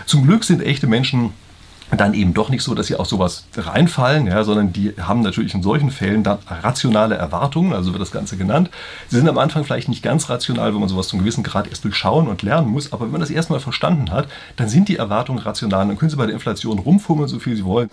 [0.05, 1.31] Zum Glück sind echte Menschen
[1.97, 5.53] dann eben doch nicht so, dass sie auch sowas reinfallen, ja, sondern die haben natürlich
[5.53, 8.69] in solchen Fällen dann rationale Erwartungen, also wird das Ganze genannt.
[9.09, 11.83] Sie sind am Anfang vielleicht nicht ganz rational, wenn man sowas zum gewissen Grad erst
[11.83, 15.39] durchschauen und lernen muss, aber wenn man das erstmal verstanden hat, dann sind die Erwartungen
[15.39, 15.87] rational.
[15.87, 17.89] Dann können sie bei der Inflation rumfummeln, so viel sie wollen.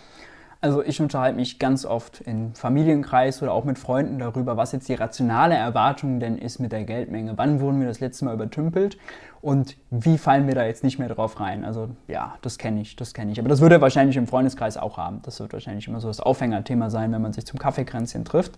[0.62, 4.90] Also ich unterhalte mich ganz oft im Familienkreis oder auch mit Freunden darüber, was jetzt
[4.90, 7.32] die rationale Erwartung denn ist mit der Geldmenge.
[7.36, 8.98] Wann wurden wir das letzte Mal übertümpelt
[9.42, 11.64] und wie fallen wir da jetzt nicht mehr drauf rein?
[11.64, 13.38] Also ja, das kenne ich, das kenne ich.
[13.38, 15.20] Aber das würde er wahrscheinlich im Freundeskreis auch haben.
[15.22, 18.52] Das wird wahrscheinlich immer so das Aufhängerthema sein, wenn man sich zum Kaffeekränzchen trifft.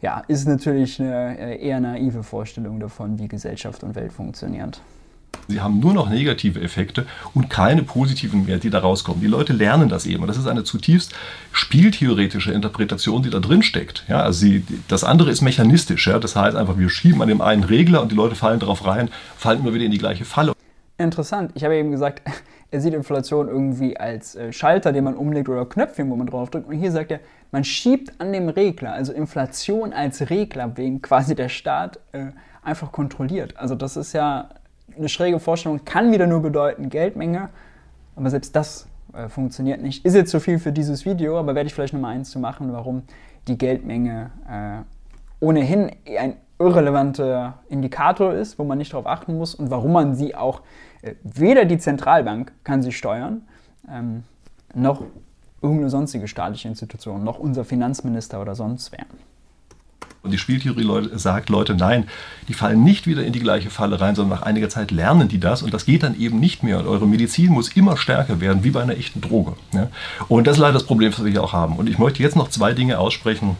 [0.00, 4.80] Ja, ist natürlich eine äh, eher naive Vorstellung davon, wie Gesellschaft und Welt funktioniert.
[5.48, 9.20] Sie haben nur noch negative Effekte und keine positiven mehr, die da rauskommen.
[9.20, 10.26] Die Leute lernen das eben.
[10.26, 11.14] Das ist eine zutiefst
[11.52, 14.04] spieltheoretische Interpretation, die da drin steckt.
[14.08, 16.06] Ja, also sie, das andere ist mechanistisch.
[16.06, 18.86] Ja, das heißt einfach, wir schieben an dem einen Regler und die Leute fallen darauf
[18.86, 20.52] rein, fallen immer wieder in die gleiche Falle.
[20.96, 21.50] Interessant.
[21.54, 22.22] Ich habe eben gesagt,
[22.70, 26.50] er sieht Inflation irgendwie als äh, Schalter, den man umlegt oder Knöpfchen, wo man drauf
[26.50, 26.68] drückt.
[26.68, 27.20] Und hier sagt er,
[27.50, 32.26] man schiebt an dem Regler, also Inflation als Regler, wegen quasi der Staat äh,
[32.62, 33.56] einfach kontrolliert.
[33.56, 34.48] Also das ist ja
[34.96, 37.48] eine schräge Vorstellung kann wieder nur bedeuten Geldmenge,
[38.16, 40.04] aber selbst das äh, funktioniert nicht.
[40.04, 42.72] Ist jetzt zu viel für dieses Video, aber werde ich vielleicht nochmal eins zu machen,
[42.72, 43.02] warum
[43.48, 49.70] die Geldmenge äh, ohnehin ein irrelevanter Indikator ist, wo man nicht darauf achten muss und
[49.70, 50.62] warum man sie auch,
[51.02, 53.42] äh, weder die Zentralbank kann sie steuern,
[53.90, 54.24] ähm,
[54.74, 55.02] noch
[55.60, 59.06] irgendeine sonstige staatliche Institution, noch unser Finanzminister oder sonst wer.
[60.22, 62.08] Und die Spieltheorie sagt, Leute, nein,
[62.48, 65.38] die fallen nicht wieder in die gleiche Falle rein, sondern nach einiger Zeit lernen die
[65.38, 66.78] das und das geht dann eben nicht mehr.
[66.78, 69.54] Und eure Medizin muss immer stärker werden, wie bei einer echten Droge.
[69.72, 69.88] Ja?
[70.28, 71.76] Und das ist leider das Problem, das wir hier auch haben.
[71.76, 73.56] Und ich möchte jetzt noch zwei Dinge aussprechen,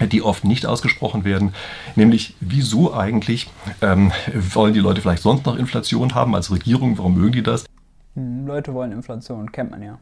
[0.00, 1.52] die oft nicht ausgesprochen werden,
[1.96, 3.50] nämlich wieso eigentlich
[3.82, 7.66] ähm, wollen die Leute vielleicht sonst noch Inflation haben als Regierung, warum mögen die das?
[8.14, 9.98] Leute wollen Inflation, kennt man ja.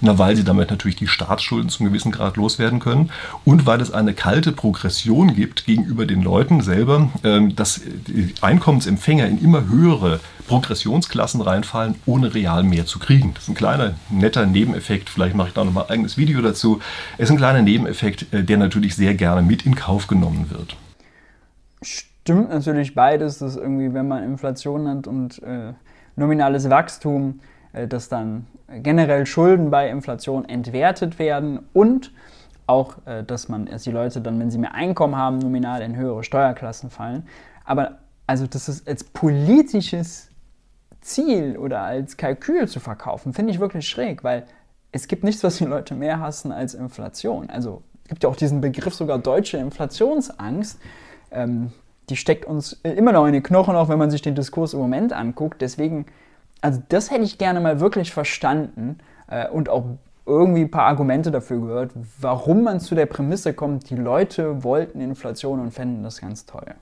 [0.00, 3.10] Na, weil sie damit natürlich die Staatsschulden zum gewissen Grad loswerden können
[3.44, 9.26] und weil es eine kalte Progression gibt gegenüber den Leuten selber, ähm, dass die Einkommensempfänger
[9.26, 13.32] in immer höhere Progressionsklassen reinfallen, ohne real mehr zu kriegen.
[13.34, 15.08] Das ist ein kleiner, netter Nebeneffekt.
[15.08, 16.80] Vielleicht mache ich da nochmal ein eigenes Video dazu.
[17.16, 20.76] Es ist ein kleiner Nebeneffekt, äh, der natürlich sehr gerne mit in Kauf genommen wird.
[21.82, 25.72] Stimmt natürlich beides, dass irgendwie, wenn man Inflation hat und äh,
[26.16, 27.40] nominales Wachstum,
[27.88, 32.12] dass dann generell Schulden bei Inflation entwertet werden und
[32.66, 35.96] auch, äh, dass man, dass die Leute dann, wenn sie mehr Einkommen haben, nominal in
[35.96, 37.26] höhere Steuerklassen fallen.
[37.64, 40.30] Aber also das ist als politisches
[41.00, 44.44] Ziel oder als Kalkül zu verkaufen, finde ich wirklich schräg, weil
[44.92, 47.50] es gibt nichts, was die Leute mehr hassen als Inflation.
[47.50, 50.78] Also es gibt ja auch diesen Begriff sogar deutsche Inflationsangst.
[51.30, 51.72] Ähm,
[52.08, 54.80] die steckt uns immer noch in den Knochen, auch wenn man sich den Diskurs im
[54.80, 55.62] Moment anguckt.
[55.62, 56.06] Deswegen,
[56.62, 59.84] also das hätte ich gerne mal wirklich verstanden äh, und auch
[60.24, 65.00] irgendwie ein paar Argumente dafür gehört, warum man zu der Prämisse kommt, die Leute wollten
[65.00, 66.74] Inflation und fänden das ganz toll.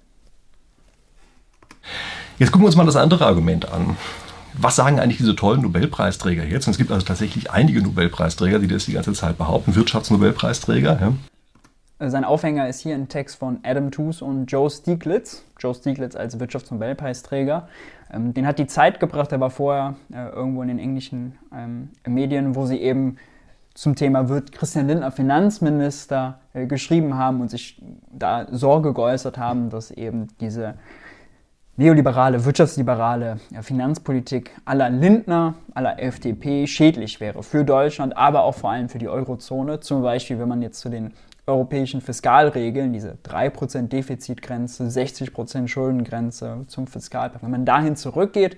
[2.38, 3.96] Jetzt gucken wir uns mal das andere Argument an.
[4.54, 6.66] Was sagen eigentlich diese tollen Nobelpreisträger jetzt?
[6.66, 10.98] Und es gibt also tatsächlich einige Nobelpreisträger, die das die ganze Zeit behaupten, Wirtschaftsnobelpreisträger.
[11.00, 12.08] Ja?
[12.10, 15.44] Sein Aufhänger ist hier ein Text von Adam Tooze und Joe Stieglitz.
[15.58, 17.68] Joe Stieglitz als Wirtschaftsnobelpreisträger.
[18.12, 21.90] Ähm, den hat die Zeit gebracht, er war vorher äh, irgendwo in den englischen ähm,
[22.06, 23.16] Medien, wo sie eben
[23.74, 27.80] zum Thema wird Christian Lindner Finanzminister äh, geschrieben haben und sich
[28.12, 30.74] da Sorge geäußert haben, dass eben diese
[31.76, 38.90] neoliberale, wirtschaftsliberale Finanzpolitik aller Lindner, aller FDP schädlich wäre für Deutschland, aber auch vor allem
[38.90, 39.80] für die Eurozone.
[39.80, 41.14] Zum Beispiel, wenn man jetzt zu den
[41.50, 48.56] europäischen Fiskalregeln, diese 3% Defizitgrenze, 60% Schuldengrenze zum Fiskalpakt, wenn man dahin zurückgeht,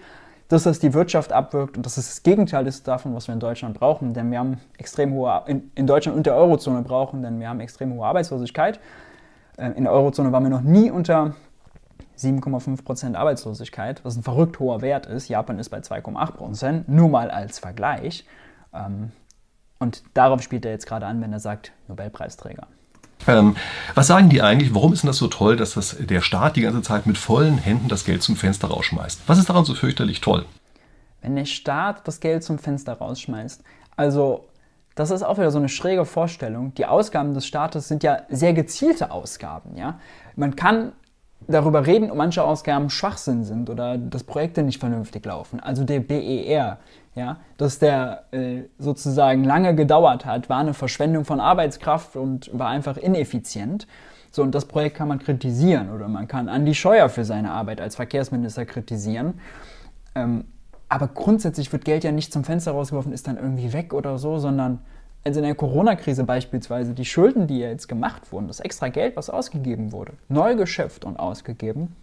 [0.49, 3.41] dass das die Wirtschaft abwirkt und dass es das Gegenteil ist davon, was wir in
[3.41, 7.41] Deutschland brauchen, denn wir haben extrem hohe, in, in Deutschland und der Eurozone brauchen, denn
[7.41, 8.79] wir haben extrem hohe Arbeitslosigkeit.
[9.57, 11.35] Äh, in der Eurozone waren wir noch nie unter
[12.19, 15.29] 7,5% Arbeitslosigkeit, was ein verrückt hoher Wert ist.
[15.29, 18.27] Japan ist bei 2,8%, nur mal als Vergleich.
[18.75, 19.13] Ähm,
[19.79, 22.69] und darauf spielt er jetzt gerade an, wenn er sagt, Nobelpreisträger.
[23.27, 23.57] Ähm,
[23.95, 24.75] was sagen die eigentlich?
[24.75, 27.59] Warum ist denn das so toll, dass das der Staat die ganze Zeit mit vollen
[27.59, 29.23] Händen das Geld zum Fenster rausschmeißt?
[29.27, 30.45] Was ist daran so fürchterlich toll?
[31.21, 33.63] Wenn der Staat das Geld zum Fenster rausschmeißt,
[33.97, 34.49] also
[34.95, 36.75] das ist auch wieder so eine schräge Vorstellung.
[36.75, 39.77] Die Ausgaben des Staates sind ja sehr gezielte Ausgaben.
[39.77, 40.01] Ja?
[40.37, 40.93] Man kann
[41.49, 45.61] darüber reden, ob manche Ausgaben Schwachsinn sind oder dass Projekte nicht vernünftig laufen.
[45.61, 46.79] Also der BER,
[47.15, 52.69] ja, dass der äh, sozusagen lange gedauert hat, war eine Verschwendung von Arbeitskraft und war
[52.69, 53.87] einfach ineffizient.
[54.31, 57.81] So, und das Projekt kann man kritisieren oder man kann Andi Scheuer für seine Arbeit
[57.81, 59.35] als Verkehrsminister kritisieren.
[60.15, 60.45] Ähm,
[60.89, 64.39] aber grundsätzlich wird Geld ja nicht zum Fenster rausgeworfen, ist dann irgendwie weg oder so,
[64.39, 64.81] sondern
[65.25, 69.31] also in der Corona-Krise beispielsweise, die Schulden, die jetzt gemacht wurden, das extra Geld, was
[69.31, 71.95] ausgegeben wurde, neu geschöpft und ausgegeben,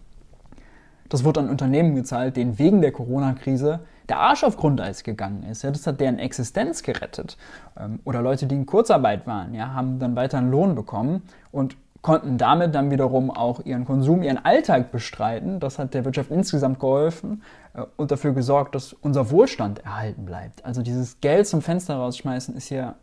[1.10, 5.62] das wurde an Unternehmen gezahlt, denen wegen der Corona-Krise der Arsch auf Grundeis gegangen ist.
[5.62, 7.36] Ja, das hat deren Existenz gerettet.
[7.78, 11.76] Ähm, oder Leute, die in Kurzarbeit waren, ja, haben dann weiter einen Lohn bekommen und
[12.00, 15.60] konnten damit dann wiederum auch ihren Konsum, ihren Alltag bestreiten.
[15.60, 17.42] Das hat der Wirtschaft insgesamt geholfen
[17.74, 20.64] äh, und dafür gesorgt, dass unser Wohlstand erhalten bleibt.
[20.64, 22.94] Also dieses Geld zum Fenster rausschmeißen ist ja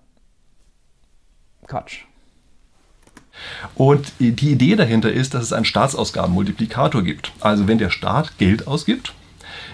[1.68, 2.00] Quatsch.
[3.76, 7.32] Und die Idee dahinter ist, dass es einen Staatsausgabenmultiplikator gibt.
[7.40, 9.14] Also wenn der Staat Geld ausgibt,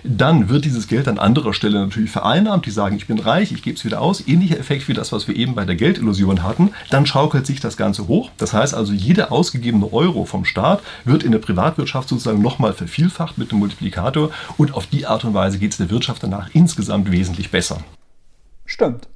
[0.03, 2.65] dann wird dieses Geld an anderer Stelle natürlich vereinnahmt.
[2.65, 4.27] Die sagen, ich bin reich, ich gebe es wieder aus.
[4.27, 6.71] Ähnlicher Effekt wie das, was wir eben bei der Geldillusion hatten.
[6.89, 8.29] Dann schaukelt sich das Ganze hoch.
[8.37, 13.37] Das heißt also, jeder ausgegebene Euro vom Staat wird in der Privatwirtschaft sozusagen nochmal vervielfacht
[13.37, 14.31] mit dem Multiplikator.
[14.57, 17.79] Und auf die Art und Weise geht es der Wirtschaft danach insgesamt wesentlich besser.
[18.65, 19.07] Stimmt.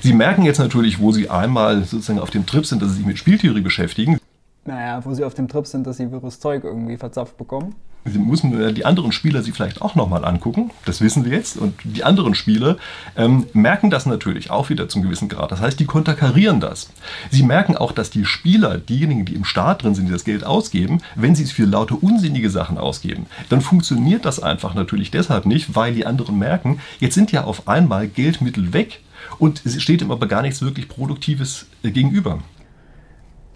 [0.00, 3.06] Sie merken jetzt natürlich, wo Sie einmal sozusagen auf dem Trip sind, dass Sie sich
[3.06, 4.18] mit Spieltheorie beschäftigen.
[4.64, 7.74] Naja, wo Sie auf dem Trip sind, dass Sie wirres Zeug irgendwie verzapft bekommen.
[8.04, 10.70] Sie müssen die anderen Spieler sich vielleicht auch nochmal angucken.
[10.86, 11.58] Das wissen wir jetzt.
[11.58, 12.78] Und die anderen Spieler
[13.14, 15.52] ähm, merken das natürlich auch wieder zum gewissen Grad.
[15.52, 16.88] Das heißt, die konterkarieren das.
[17.30, 20.44] Sie merken auch, dass die Spieler, diejenigen, die im Staat drin sind, die das Geld
[20.44, 25.44] ausgeben, wenn sie es für lauter unsinnige Sachen ausgeben, dann funktioniert das einfach natürlich deshalb
[25.44, 29.00] nicht, weil die anderen merken, jetzt sind ja auf einmal Geldmittel weg
[29.38, 32.38] und es steht ihm aber gar nichts wirklich Produktives äh, gegenüber.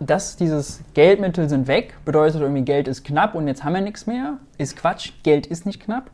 [0.00, 4.06] Dass dieses Geldmittel sind weg, bedeutet irgendwie, Geld ist knapp und jetzt haben wir nichts
[4.06, 5.12] mehr, ist Quatsch.
[5.22, 6.10] Geld ist nicht knapp.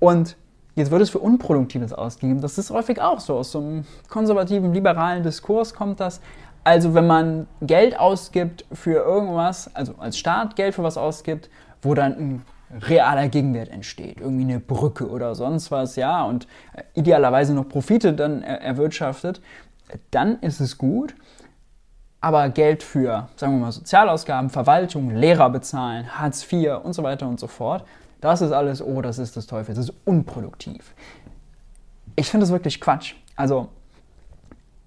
[0.00, 0.36] Und
[0.74, 2.40] jetzt wird es für Unproduktives ausgegeben.
[2.40, 3.36] Das ist häufig auch so.
[3.36, 6.20] Aus so einem konservativen, liberalen Diskurs kommt das.
[6.64, 11.50] Also wenn man Geld ausgibt für irgendwas, also als Staat Geld für was ausgibt,
[11.80, 12.42] wo dann
[12.80, 14.20] realer Gegenwert entsteht.
[14.20, 19.40] Irgendwie eine Brücke oder sonst was, ja, und äh, idealerweise noch Profite dann erwirtschaftet,
[20.10, 21.14] dann ist es gut.
[22.20, 27.26] Aber Geld für, sagen wir mal, Sozialausgaben, Verwaltung, Lehrer bezahlen, Hartz IV und so weiter
[27.26, 27.84] und so fort,
[28.20, 30.94] das ist alles, oh, das ist des Teufels, das ist unproduktiv.
[32.14, 33.14] Ich finde das wirklich Quatsch.
[33.34, 33.68] Also,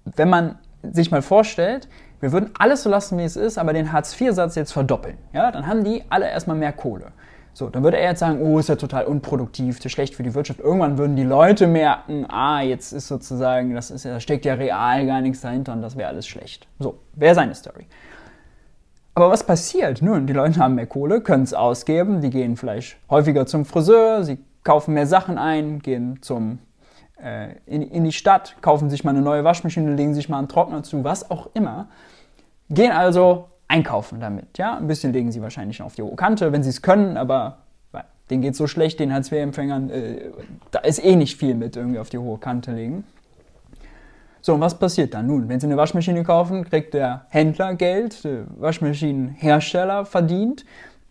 [0.04, 1.88] wenn man sich mal vorstellt,
[2.20, 5.66] wir würden alles so lassen, wie es ist, aber den Hartz-IV-Satz jetzt verdoppeln, ja, dann
[5.66, 7.12] haben die alle erstmal mehr Kohle.
[7.56, 10.34] So, dann würde er jetzt sagen, oh, ist ja total unproduktiv, ist schlecht für die
[10.34, 10.60] Wirtschaft.
[10.60, 15.06] Irgendwann würden die Leute merken, ah, jetzt ist sozusagen, das ist, da steckt ja real
[15.06, 16.68] gar nichts dahinter und das wäre alles schlecht.
[16.78, 17.86] So, wäre seine Story.
[19.14, 20.02] Aber was passiert?
[20.02, 24.22] Nun, die Leute haben mehr Kohle, können es ausgeben, die gehen vielleicht häufiger zum Friseur,
[24.22, 26.58] sie kaufen mehr Sachen ein, gehen zum,
[27.18, 30.48] äh, in, in die Stadt, kaufen sich mal eine neue Waschmaschine, legen sich mal einen
[30.48, 31.88] Trockner zu, was auch immer.
[32.68, 34.58] Gehen also einkaufen damit.
[34.58, 34.76] Ja?
[34.76, 37.58] Ein bisschen legen sie wahrscheinlich noch auf die hohe Kante, wenn sie es können, aber
[38.30, 40.30] denen geht so schlecht, den Hartz-IV-Empfängern, äh,
[40.70, 43.04] da ist eh nicht viel mit irgendwie auf die hohe Kante legen.
[44.40, 45.26] So, und was passiert dann?
[45.26, 50.64] Nun, wenn Sie eine Waschmaschine kaufen, kriegt der Händler Geld, der Waschmaschinenhersteller verdient.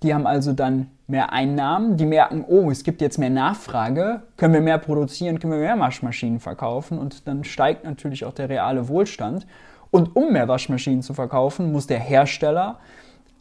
[0.04, 4.54] Die haben also dann mehr Einnahmen, die merken, oh, es gibt jetzt mehr Nachfrage, können
[4.54, 8.88] wir mehr produzieren, können wir mehr Waschmaschinen verkaufen und dann steigt natürlich auch der reale
[8.88, 9.46] Wohlstand.
[9.92, 12.80] Und um mehr Waschmaschinen zu verkaufen, muss der Hersteller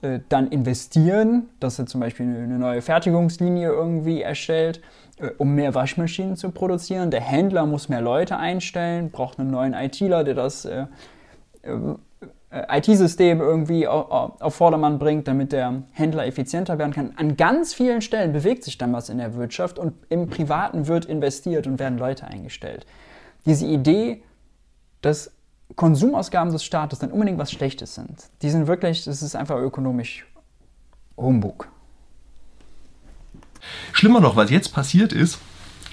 [0.02, 4.80] äh, dann investieren, dass er zum Beispiel eine neue Fertigungslinie irgendwie erstellt,
[5.18, 7.10] äh, um mehr Waschmaschinen zu produzieren.
[7.10, 10.86] Der Händler muss mehr Leute einstellen, braucht einen neuen ITler, der das äh,
[12.50, 17.12] IT-System irgendwie auf Vordermann bringt, damit der Händler effizienter werden kann.
[17.16, 21.06] An ganz vielen Stellen bewegt sich dann was in der Wirtschaft und im Privaten wird
[21.06, 22.86] investiert und werden Leute eingestellt.
[23.44, 24.22] Diese Idee,
[25.02, 25.33] dass
[25.76, 28.24] Konsumausgaben des Staates dann unbedingt was Schlechtes sind.
[28.42, 30.26] Die sind wirklich, das ist einfach ökonomisch
[31.16, 31.68] Humbug.
[33.92, 35.38] Schlimmer noch, was jetzt passiert ist,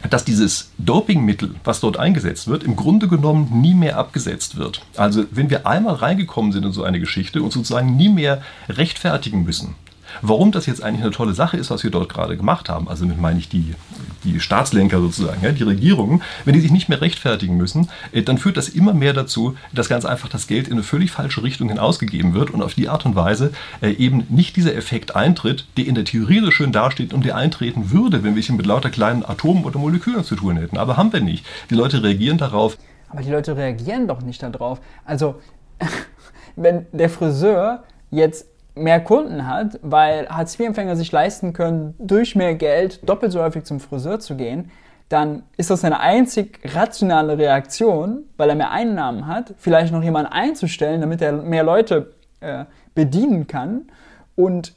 [0.09, 4.81] dass dieses Dopingmittel, was dort eingesetzt wird, im Grunde genommen nie mehr abgesetzt wird.
[4.97, 9.43] Also wenn wir einmal reingekommen sind in so eine Geschichte und sozusagen nie mehr rechtfertigen
[9.43, 9.75] müssen,
[10.21, 13.05] Warum das jetzt eigentlich eine tolle Sache ist, was wir dort gerade gemacht haben, also
[13.05, 13.75] damit meine ich die,
[14.23, 18.37] die Staatslenker sozusagen, ja, die Regierungen, wenn die sich nicht mehr rechtfertigen müssen, äh, dann
[18.37, 21.69] führt das immer mehr dazu, dass ganz einfach das Geld in eine völlig falsche Richtung
[21.69, 25.65] hin ausgegeben wird und auf die Art und Weise äh, eben nicht dieser Effekt eintritt,
[25.77, 28.65] der in der Theorie so schön dasteht und der eintreten würde, wenn wir es mit
[28.65, 30.77] lauter kleinen Atomen oder Molekülen zu tun hätten.
[30.77, 31.45] Aber haben wir nicht.
[31.69, 32.77] Die Leute reagieren darauf.
[33.09, 34.79] Aber die Leute reagieren doch nicht darauf.
[35.05, 35.41] Also,
[36.55, 43.07] wenn der Friseur jetzt mehr Kunden hat, weil Hartz-IV-Empfänger sich leisten können, durch mehr Geld
[43.07, 44.71] doppelt so häufig zum Friseur zu gehen,
[45.09, 50.31] dann ist das eine einzig rationale Reaktion, weil er mehr Einnahmen hat, vielleicht noch jemanden
[50.31, 53.91] einzustellen, damit er mehr Leute äh, bedienen kann
[54.35, 54.73] und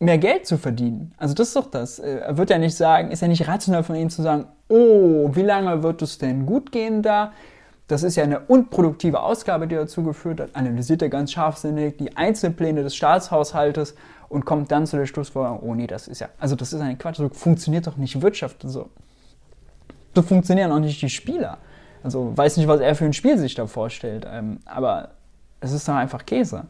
[0.00, 1.14] mehr Geld zu verdienen.
[1.16, 1.98] Also das ist doch das.
[1.98, 5.30] Äh, er wird ja nicht sagen, ist ja nicht rational von ihm zu sagen, oh,
[5.32, 7.32] wie lange wird es denn gut gehen da?
[7.88, 10.50] Das ist ja eine unproduktive Ausgabe, die dazu geführt hat.
[10.54, 13.94] Analysiert er ganz scharfsinnig die Einzelpläne des Staatshaushaltes
[14.28, 16.98] und kommt dann zu der Schlussfolgerung, oh nee, das ist ja, also das ist ein
[16.98, 18.62] Quatsch, so funktioniert doch nicht Wirtschaft.
[18.62, 18.90] So,
[20.14, 21.58] so funktionieren auch nicht die Spieler.
[22.02, 25.10] Also weiß nicht, was er für ein Spiel sich da vorstellt, ähm, aber
[25.60, 26.66] es ist doch einfach Käse.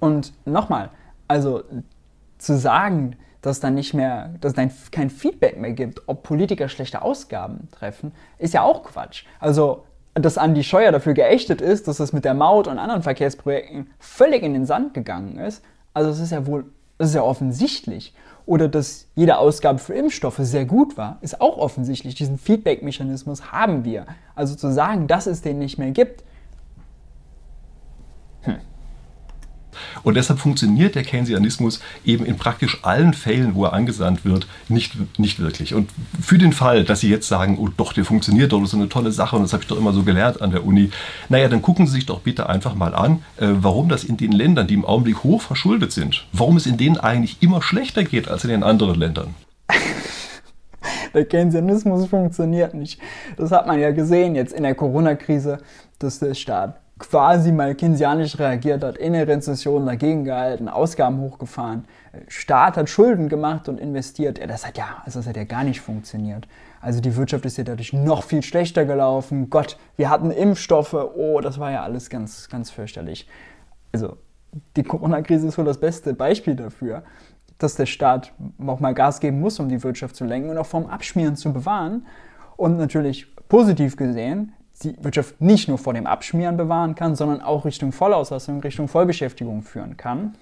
[0.00, 0.90] Und nochmal,
[1.28, 1.62] also
[2.38, 6.68] zu sagen, dass dann nicht mehr, dass es dann kein Feedback mehr gibt, ob Politiker
[6.68, 9.24] schlechte Ausgaben treffen, ist ja auch Quatsch.
[9.40, 13.90] Also, dass Andi Scheuer dafür geächtet ist, dass es mit der Maut und anderen Verkehrsprojekten
[13.98, 16.64] völlig in den Sand gegangen ist, also es ist ja wohl,
[16.98, 18.14] das ist ja offensichtlich.
[18.46, 22.14] Oder dass jede Ausgabe für Impfstoffe sehr gut war, ist auch offensichtlich.
[22.14, 24.06] Diesen Feedback-Mechanismus haben wir.
[24.34, 26.24] Also zu sagen, dass es den nicht mehr gibt,
[30.02, 34.94] Und deshalb funktioniert der Keynesianismus eben in praktisch allen Fällen, wo er angesandt wird, nicht,
[35.18, 35.74] nicht wirklich.
[35.74, 38.74] Und für den Fall, dass Sie jetzt sagen, oh doch, der funktioniert doch, das ist
[38.74, 40.90] eine tolle Sache und das habe ich doch immer so gelernt an der Uni,
[41.28, 44.32] naja, dann gucken Sie sich doch bitte einfach mal an, äh, warum das in den
[44.32, 48.28] Ländern, die im Augenblick hoch verschuldet sind, warum es in denen eigentlich immer schlechter geht
[48.28, 49.34] als in den anderen Ländern.
[51.14, 53.00] Der Keynesianismus funktioniert nicht.
[53.36, 55.58] Das hat man ja gesehen jetzt in der Corona-Krise,
[56.00, 61.84] dass der Staat quasi mal keynesianisch reagiert hat, in der Rezession dagegen gehalten, Ausgaben hochgefahren,
[62.28, 64.38] Staat hat Schulden gemacht und investiert.
[64.38, 66.46] Ja, das hat ja, also das hat ja gar nicht funktioniert.
[66.80, 69.50] Also die Wirtschaft ist ja dadurch noch viel schlechter gelaufen.
[69.50, 70.94] Gott, wir hatten Impfstoffe.
[70.94, 73.26] Oh, das war ja alles ganz, ganz fürchterlich.
[73.92, 74.16] Also
[74.76, 77.02] die Corona-Krise ist wohl das beste Beispiel dafür,
[77.58, 78.32] dass der Staat
[78.64, 81.52] auch mal Gas geben muss, um die Wirtschaft zu lenken und auch vom Abschmieren zu
[81.52, 82.06] bewahren.
[82.56, 84.52] Und natürlich positiv gesehen,
[84.84, 89.62] die Wirtschaft nicht nur vor dem Abschmieren bewahren kann, sondern auch Richtung Vollauslastung, Richtung Vollbeschäftigung
[89.62, 90.34] führen kann.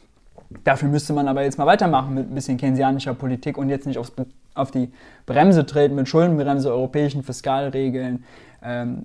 [0.64, 3.98] Dafür müsste man aber jetzt mal weitermachen mit ein bisschen keynesianischer Politik und jetzt nicht
[3.98, 4.12] aufs,
[4.54, 4.92] auf die
[5.26, 8.24] Bremse treten mit Schuldenbremse, europäischen Fiskalregeln,
[8.62, 9.04] ähm,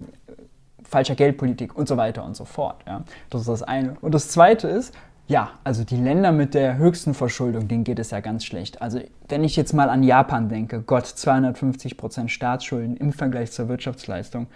[0.84, 2.84] falscher Geldpolitik und so weiter und so fort.
[2.86, 3.04] Ja.
[3.30, 3.96] Das ist das eine.
[4.02, 4.94] Und das zweite ist,
[5.28, 8.82] ja, also die Länder mit der höchsten Verschuldung, denen geht es ja ganz schlecht.
[8.82, 13.68] Also wenn ich jetzt mal an Japan denke, Gott, 250 Prozent Staatsschulden im Vergleich zur
[13.68, 14.48] Wirtschaftsleistung.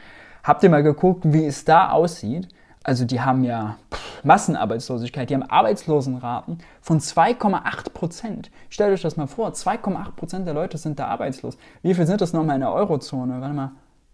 [0.44, 2.48] Habt ihr mal geguckt, wie es da aussieht?
[2.84, 3.78] Also die haben ja
[4.24, 8.52] Massenarbeitslosigkeit, die haben Arbeitslosenraten von 2,8 Prozent.
[8.70, 11.58] Stellt euch das mal vor, 2,8 Prozent der Leute sind da arbeitslos.
[11.84, 13.40] Wie viel sind das nochmal in der Eurozone?
[13.40, 13.72] Warte mal,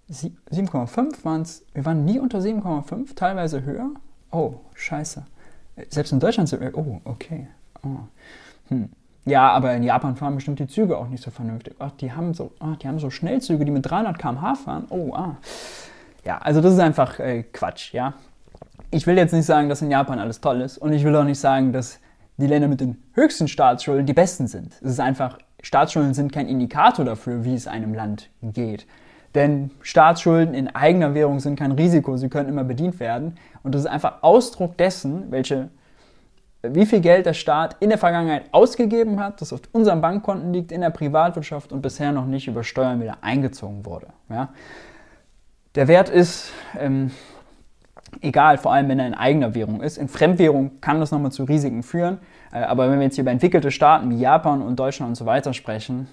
[0.09, 3.89] 7,5 waren es, wir waren nie unter 7,5, teilweise höher.
[4.32, 5.25] Oh, scheiße.
[5.89, 7.47] Selbst in Deutschland sind wir, oh, okay.
[7.84, 7.99] Oh.
[8.69, 8.89] Hm.
[9.25, 11.75] Ja, aber in Japan fahren bestimmt die Züge auch nicht so vernünftig.
[11.80, 14.86] Ach, die haben so, ach, die haben so Schnellzüge, die mit 300 km/h fahren.
[14.89, 15.36] Oh, ah.
[16.28, 18.13] Ja, also das ist einfach äh, Quatsch, ja.
[18.91, 21.23] ich will jetzt nicht sagen, dass in Japan alles toll ist und ich will auch
[21.23, 22.01] nicht sagen, dass
[22.36, 24.73] die Länder mit den höchsten Staatsschulden die besten sind.
[24.82, 28.86] Es ist einfach, Staatsschulden sind kein Indikator dafür, wie es einem Land geht.
[29.36, 33.36] Denn Staatsschulden in eigener Währung sind kein Risiko, sie können immer bedient werden.
[33.63, 35.69] Und das ist einfach Ausdruck dessen, welche,
[36.61, 40.73] wie viel Geld der Staat in der Vergangenheit ausgegeben hat, das auf unseren Bankkonten liegt,
[40.73, 44.07] in der Privatwirtschaft und bisher noch nicht über Steuern wieder eingezogen wurde.
[44.30, 44.49] Ja?
[45.78, 47.11] Der Wert ist ähm,
[48.21, 49.99] egal, vor allem wenn er in eigener Währung ist.
[49.99, 52.17] In Fremdwährung kann das nochmal zu Risiken führen.
[52.51, 55.28] Äh, aber wenn wir jetzt hier über entwickelte Staaten wie Japan und Deutschland und so
[55.28, 56.07] weiter sprechen,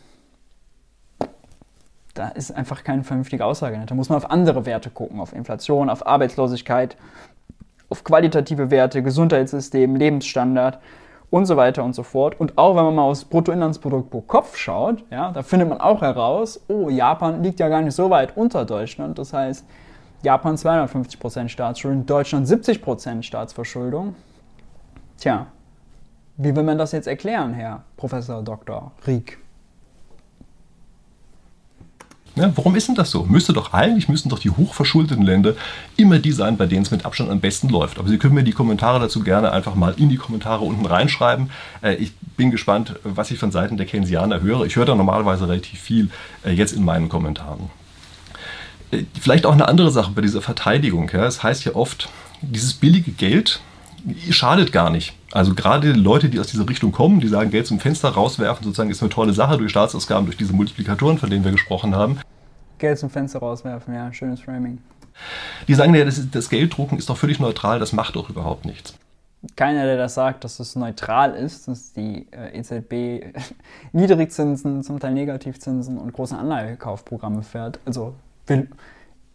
[2.13, 3.81] da ist einfach keine vernünftige Aussage.
[3.87, 6.99] Da muss man auf andere Werte gucken, auf Inflation, auf Arbeitslosigkeit,
[7.89, 10.79] auf qualitative Werte, Gesundheitssystem, Lebensstandard
[11.31, 12.39] und so weiter und so fort.
[12.39, 16.01] Und auch wenn man mal aufs Bruttoinlandsprodukt pro Kopf schaut, ja, da findet man auch
[16.03, 19.19] heraus, oh, Japan liegt ja gar nicht so weit unter Deutschland.
[19.19, 19.65] Das heißt,
[20.23, 24.15] Japan 250% Staatsschulden, Deutschland 70% Staatsverschuldung.
[25.19, 25.47] Tja,
[26.37, 28.93] wie will man das jetzt erklären, Herr Professor Dr.
[29.07, 29.44] Rieck?
[32.37, 33.25] Ja, warum ist denn das so?
[33.25, 35.55] Müsste doch eigentlich müssten doch die hochverschuldeten Länder
[35.97, 37.99] immer die sein, bei denen es mit Abstand am besten läuft.
[37.99, 41.51] Aber Sie können mir die Kommentare dazu gerne einfach mal in die Kommentare unten reinschreiben.
[41.81, 44.65] Äh, ich bin gespannt, was ich von Seiten der Keynesianer höre.
[44.65, 46.11] Ich höre da normalerweise relativ viel
[46.45, 47.71] äh, jetzt in meinen Kommentaren.
[48.91, 51.09] Äh, vielleicht auch eine andere Sache bei dieser Verteidigung.
[51.11, 52.09] Es heißt ja oft,
[52.43, 53.61] dieses billige Geld
[54.31, 55.15] schadet gar nicht.
[55.35, 58.91] Also gerade Leute, die aus dieser Richtung kommen, die sagen, Geld zum Fenster rauswerfen, sozusagen
[58.91, 62.21] ist eine tolle Sache durch Staatsausgaben, durch diese Multiplikatoren, von denen wir gesprochen haben.
[62.79, 64.79] Geld zum Fenster rauswerfen, ja, schönes Framing.
[65.67, 68.95] Die sagen ja, das, das Gelddrucken ist doch völlig neutral, das macht doch überhaupt nichts.
[69.57, 73.37] Keiner, der das sagt, dass es neutral ist, dass die äh, EZB
[73.93, 77.81] Niedrigzinsen, zum Teil Negativzinsen und große Anleihekaufprogramme fährt.
[77.85, 78.15] Also
[78.47, 78.69] will,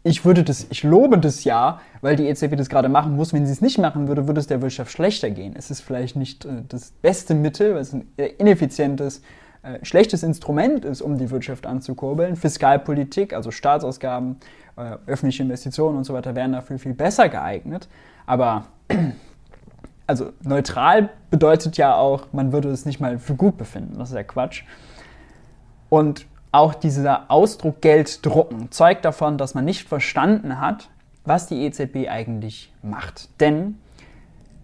[0.03, 3.33] ich würde das, ich lobe das ja, weil die EZB das gerade machen muss.
[3.33, 5.55] Wenn sie es nicht machen würde, würde es der Wirtschaft schlechter gehen.
[5.57, 9.21] Es ist vielleicht nicht äh, das beste Mittel, weil es ein ineffizientes,
[9.61, 12.37] äh, schlechtes Instrument ist, um die Wirtschaft anzukurbeln.
[12.37, 14.37] Fiskalpolitik, also Staatsausgaben,
[14.77, 17.89] äh, öffentliche Investitionen und so weiter, wären dafür viel besser geeignet.
[18.25, 18.67] Aber
[20.07, 23.99] also neutral bedeutet ja auch, man würde es nicht mal für gut befinden.
[23.99, 24.63] Das ist ja Quatsch.
[25.89, 30.89] Und auch dieser Ausdruck Geld drucken zeugt davon, dass man nicht verstanden hat,
[31.25, 33.29] was die EZB eigentlich macht.
[33.39, 33.77] Denn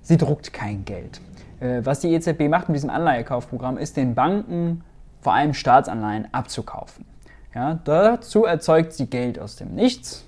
[0.01, 1.21] sie druckt kein Geld.
[1.59, 4.83] Äh, was die EZB macht mit diesem Anleihekaufprogramm, ist den Banken
[5.21, 7.05] vor allem Staatsanleihen abzukaufen.
[7.53, 10.25] Ja, dazu erzeugt sie Geld aus dem Nichts,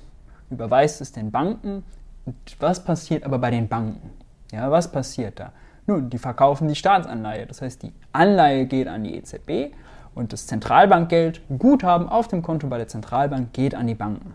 [0.50, 1.84] überweist es den Banken.
[2.26, 4.12] Und was passiert aber bei den Banken?
[4.52, 5.52] Ja, was passiert da?
[5.88, 7.46] Nun, die verkaufen die Staatsanleihe.
[7.46, 9.74] Das heißt, die Anleihe geht an die EZB
[10.18, 14.34] und das Zentralbankgeld, Guthaben auf dem Konto bei der Zentralbank, geht an die Banken.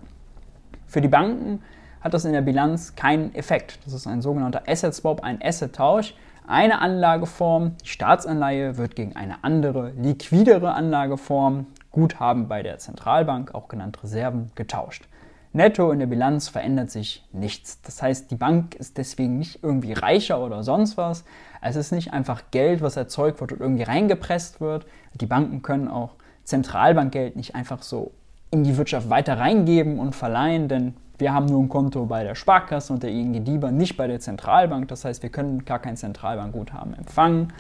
[0.86, 1.60] Für die Banken
[2.00, 3.78] hat das in der Bilanz keinen Effekt.
[3.84, 6.14] Das ist ein sogenannter Asset Swap, ein Asset-Tausch.
[6.46, 13.68] Eine Anlageform, die Staatsanleihe, wird gegen eine andere, liquidere Anlageform, Guthaben bei der Zentralbank, auch
[13.68, 15.06] genannt Reserven, getauscht.
[15.52, 17.80] Netto in der Bilanz verändert sich nichts.
[17.82, 21.24] Das heißt, die Bank ist deswegen nicht irgendwie reicher oder sonst was.
[21.62, 24.84] Es ist nicht einfach Geld, was erzeugt wird und irgendwie reingepresst wird.
[25.14, 26.10] Die Banken können auch
[26.44, 28.12] Zentralbankgeld nicht einfach so
[28.50, 32.34] in die Wirtschaft weiter reingeben und verleihen, denn wir haben nur ein Konto bei der
[32.34, 34.88] Sparkasse und der ING DIBA, nicht bei der Zentralbank.
[34.88, 37.52] Das heißt, wir können gar kein Zentralbankguthaben empfangen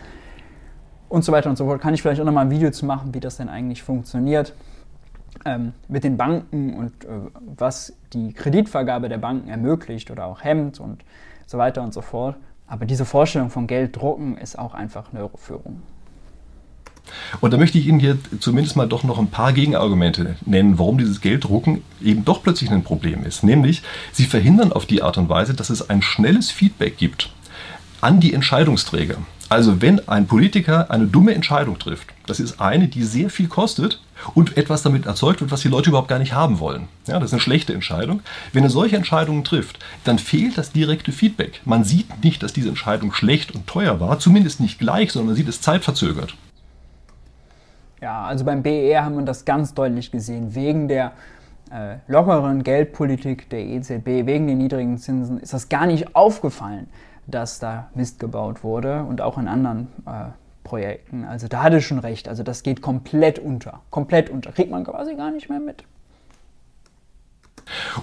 [1.08, 1.80] und so weiter und so fort.
[1.80, 4.52] Kann ich vielleicht auch noch mal ein Video zu machen, wie das denn eigentlich funktioniert
[5.44, 7.08] ähm, mit den Banken und äh,
[7.56, 11.04] was die Kreditvergabe der Banken ermöglicht oder auch hemmt und
[11.46, 12.36] so weiter und so fort.
[12.72, 15.82] Aber diese Vorstellung von Geld drucken ist auch einfach Neuroführung.
[17.42, 20.96] Und da möchte ich Ihnen hier zumindest mal doch noch ein paar Gegenargumente nennen, warum
[20.96, 23.44] dieses Gelddrucken eben doch plötzlich ein Problem ist.
[23.44, 27.30] Nämlich, Sie verhindern auf die Art und Weise, dass es ein schnelles Feedback gibt
[28.00, 29.18] an die Entscheidungsträger.
[29.52, 34.00] Also wenn ein Politiker eine dumme Entscheidung trifft, das ist eine, die sehr viel kostet
[34.32, 36.88] und etwas damit erzeugt wird, was die Leute überhaupt gar nicht haben wollen.
[37.06, 38.22] Ja, das ist eine schlechte Entscheidung.
[38.54, 41.60] Wenn er solche Entscheidungen trifft, dann fehlt das direkte Feedback.
[41.66, 45.36] Man sieht nicht, dass diese Entscheidung schlecht und teuer war, zumindest nicht gleich, sondern man
[45.36, 46.34] sieht es zeitverzögert.
[48.00, 50.54] Ja, also beim BER haben wir das ganz deutlich gesehen.
[50.54, 51.12] Wegen der
[51.70, 56.88] äh, lockeren Geldpolitik der EZB, wegen den niedrigen Zinsen, ist das gar nicht aufgefallen
[57.26, 60.30] dass da Mist gebaut wurde und auch in anderen äh,
[60.64, 61.24] Projekten.
[61.24, 62.28] Also da hatte ich schon recht.
[62.28, 63.80] Also das geht komplett unter.
[63.90, 64.52] Komplett unter.
[64.52, 65.84] Kriegt man quasi gar nicht mehr mit.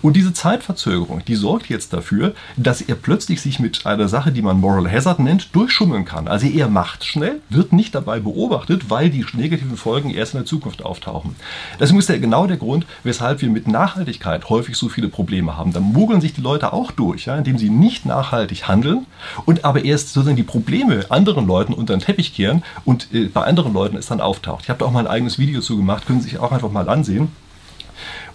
[0.01, 4.41] Und diese Zeitverzögerung, die sorgt jetzt dafür, dass er plötzlich sich mit einer Sache, die
[4.41, 6.27] man Moral Hazard nennt, durchschummeln kann.
[6.27, 10.45] Also er macht schnell, wird nicht dabei beobachtet, weil die negativen Folgen erst in der
[10.45, 11.35] Zukunft auftauchen.
[11.79, 15.73] Deswegen ist ja genau der Grund, weshalb wir mit Nachhaltigkeit häufig so viele Probleme haben.
[15.73, 19.05] Da mogeln sich die Leute auch durch, ja, indem sie nicht nachhaltig handeln
[19.45, 23.43] und aber erst sozusagen die Probleme anderen Leuten unter den Teppich kehren und äh, bei
[23.43, 24.63] anderen Leuten es dann auftaucht.
[24.63, 26.71] Ich habe da auch mal ein eigenes Video zu gemacht, können Sie sich auch einfach
[26.71, 27.29] mal ansehen.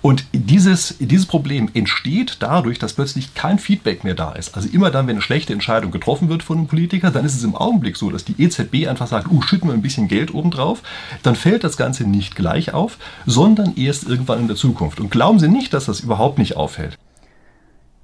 [0.05, 4.55] Und dieses, dieses Problem entsteht dadurch, dass plötzlich kein Feedback mehr da ist.
[4.55, 7.43] Also immer dann, wenn eine schlechte Entscheidung getroffen wird von einem Politiker, dann ist es
[7.43, 10.83] im Augenblick so, dass die EZB einfach sagt, uh, schütten wir ein bisschen Geld obendrauf.
[11.23, 15.01] Dann fällt das Ganze nicht gleich auf, sondern erst irgendwann in der Zukunft.
[15.01, 16.99] Und glauben Sie nicht, dass das überhaupt nicht auffällt.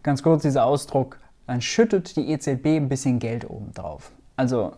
[0.03, 4.11] Ganz kurz dieser Ausdruck, dann schüttet die EZB ein bisschen Geld obendrauf.
[4.37, 4.73] Also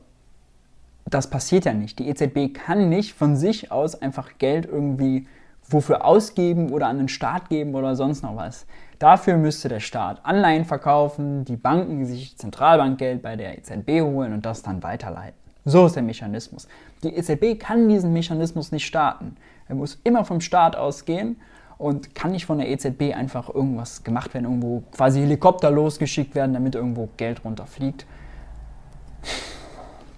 [1.09, 2.01] das passiert ja nicht.
[2.01, 5.29] Die EZB kann nicht von sich aus einfach Geld irgendwie
[5.73, 8.67] wofür ausgeben oder an den Staat geben oder sonst noch was.
[8.99, 14.47] Dafür müsste der Staat Anleihen verkaufen, die Banken sich Zentralbankgeld bei der EZB holen und
[14.47, 15.35] das dann weiterleiten.
[15.65, 16.69] So ist der Mechanismus.
[17.03, 19.37] Die EZB kann diesen Mechanismus nicht starten.
[19.69, 21.37] Er muss immer vom Staat ausgehen
[21.79, 26.53] und kann nicht von der EZB einfach irgendwas gemacht werden, irgendwo quasi Helikopter losgeschickt werden,
[26.53, 28.07] damit irgendwo Geld runterfliegt.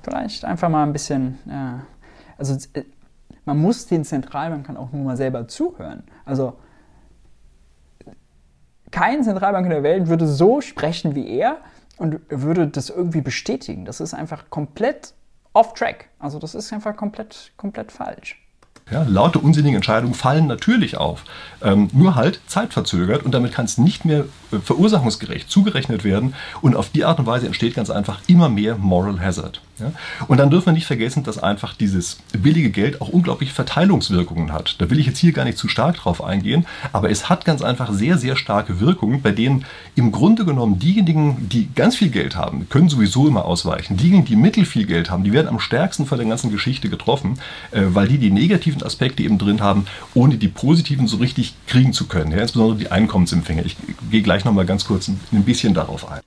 [0.03, 1.81] Vielleicht einfach mal ein bisschen, ja,
[2.37, 2.85] also äh,
[3.45, 6.05] man muss den Zentralbankern auch nur mal selber zuhören.
[6.25, 6.55] Also
[8.91, 11.59] kein Zentralbank in der Welt würde so sprechen wie er
[11.97, 13.85] und würde das irgendwie bestätigen.
[13.85, 15.15] Das ist einfach komplett
[15.53, 16.09] off track.
[16.19, 18.41] Also das ist einfach komplett, komplett falsch.
[18.91, 21.25] Ja, laute unsinnige Entscheidungen fallen natürlich auf,
[21.63, 26.77] ähm, nur halt zeitverzögert und damit kann es nicht mehr äh, verursachungsgerecht zugerechnet werden und
[26.77, 29.63] auf die Art und Weise entsteht ganz einfach immer mehr Moral Hazard.
[29.79, 29.93] Ja?
[30.29, 34.77] Und dann dürfen wir nicht vergessen, dass einfach dieses billige Geld auch unglaublich Verteilungswirkungen hat.
[34.81, 37.63] Da will ich jetzt hier gar nicht zu stark drauf eingehen, aber es hat ganz
[37.63, 39.65] einfach sehr, sehr starke Wirkungen, bei denen
[39.95, 43.97] im Grunde genommen diejenigen, die ganz viel Geld haben, können sowieso immer ausweichen.
[43.97, 47.39] Diejenigen, die mittel viel Geld haben, die werden am stärksten von der ganzen Geschichte getroffen,
[47.71, 51.93] äh, weil die die negativen Aspekte eben drin haben, ohne die positiven so richtig kriegen
[51.93, 52.33] zu können.
[52.33, 52.39] Ja?
[52.39, 53.65] Insbesondere die Einkommensempfänger.
[53.65, 53.77] Ich
[54.11, 56.21] gehe gleich nochmal ganz kurz ein bisschen darauf ein.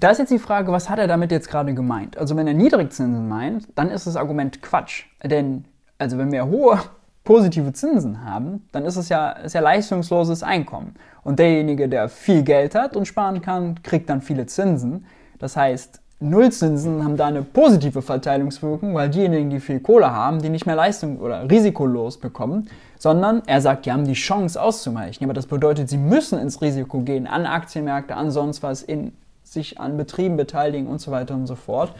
[0.00, 2.16] Da ist jetzt die Frage, was hat er damit jetzt gerade gemeint?
[2.16, 5.04] Also wenn er Niedrigzinsen meint, dann ist das Argument Quatsch.
[5.22, 5.66] Denn
[5.98, 6.78] also wenn wir hohe
[7.24, 10.94] positive Zinsen haben, dann ist es ja, ist ja leistungsloses Einkommen.
[11.22, 15.04] Und derjenige, der viel Geld hat und sparen kann, kriegt dann viele Zinsen.
[15.38, 20.48] Das heißt, Nullzinsen haben da eine positive Verteilungswirkung, weil diejenigen, die viel Kohle haben, die
[20.48, 25.24] nicht mehr leistung- oder risikolos bekommen, sondern er sagt, die haben die Chance auszuweichen.
[25.24, 29.12] Aber das bedeutet, sie müssen ins Risiko gehen, an Aktienmärkte, an sonst was, in
[29.50, 31.92] sich an Betrieben beteiligen und so weiter und so fort,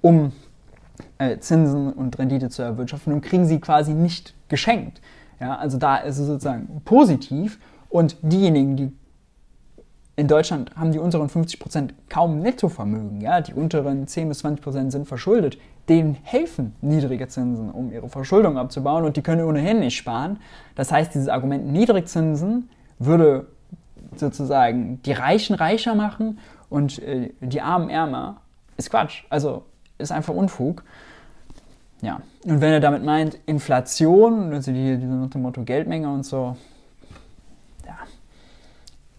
[0.00, 0.32] um
[1.18, 5.00] äh, Zinsen und Rendite zu erwirtschaften und kriegen sie quasi nicht geschenkt.
[5.40, 8.92] Ja, also da ist es sozusagen positiv und diejenigen, die
[10.14, 15.08] in Deutschland haben die unteren 50% kaum Nettovermögen, ja, die unteren 10 bis 20% sind
[15.08, 20.38] verschuldet, denen helfen niedrige Zinsen, um ihre Verschuldung abzubauen und die können ohnehin nicht sparen.
[20.76, 23.46] Das heißt, dieses Argument Niedrigzinsen würde
[24.14, 26.38] sozusagen die Reichen reicher machen
[26.72, 28.40] und äh, die Armen ärmer,
[28.78, 29.24] ist Quatsch.
[29.28, 29.64] Also
[29.98, 30.82] ist einfach Unfug.
[32.00, 32.22] Ja.
[32.44, 36.56] Und wenn er damit meint, Inflation, also die, die nach dem Motto Geldmenge und so,
[37.86, 37.98] ja,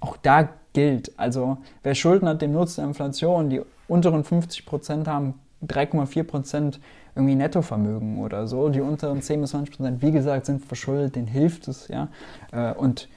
[0.01, 1.12] auch da gilt.
[1.18, 3.51] Also wer Schulden hat, dem nutzt Inflation.
[3.51, 5.36] Die unteren 50% haben
[5.66, 6.80] 3,4%
[7.16, 8.70] irgendwie Nettovermögen oder so.
[8.70, 12.08] Die unteren 10 bis 20%, wie gesagt, sind verschuldet, denen hilft es, ja.
[12.51, 13.08] Äh, und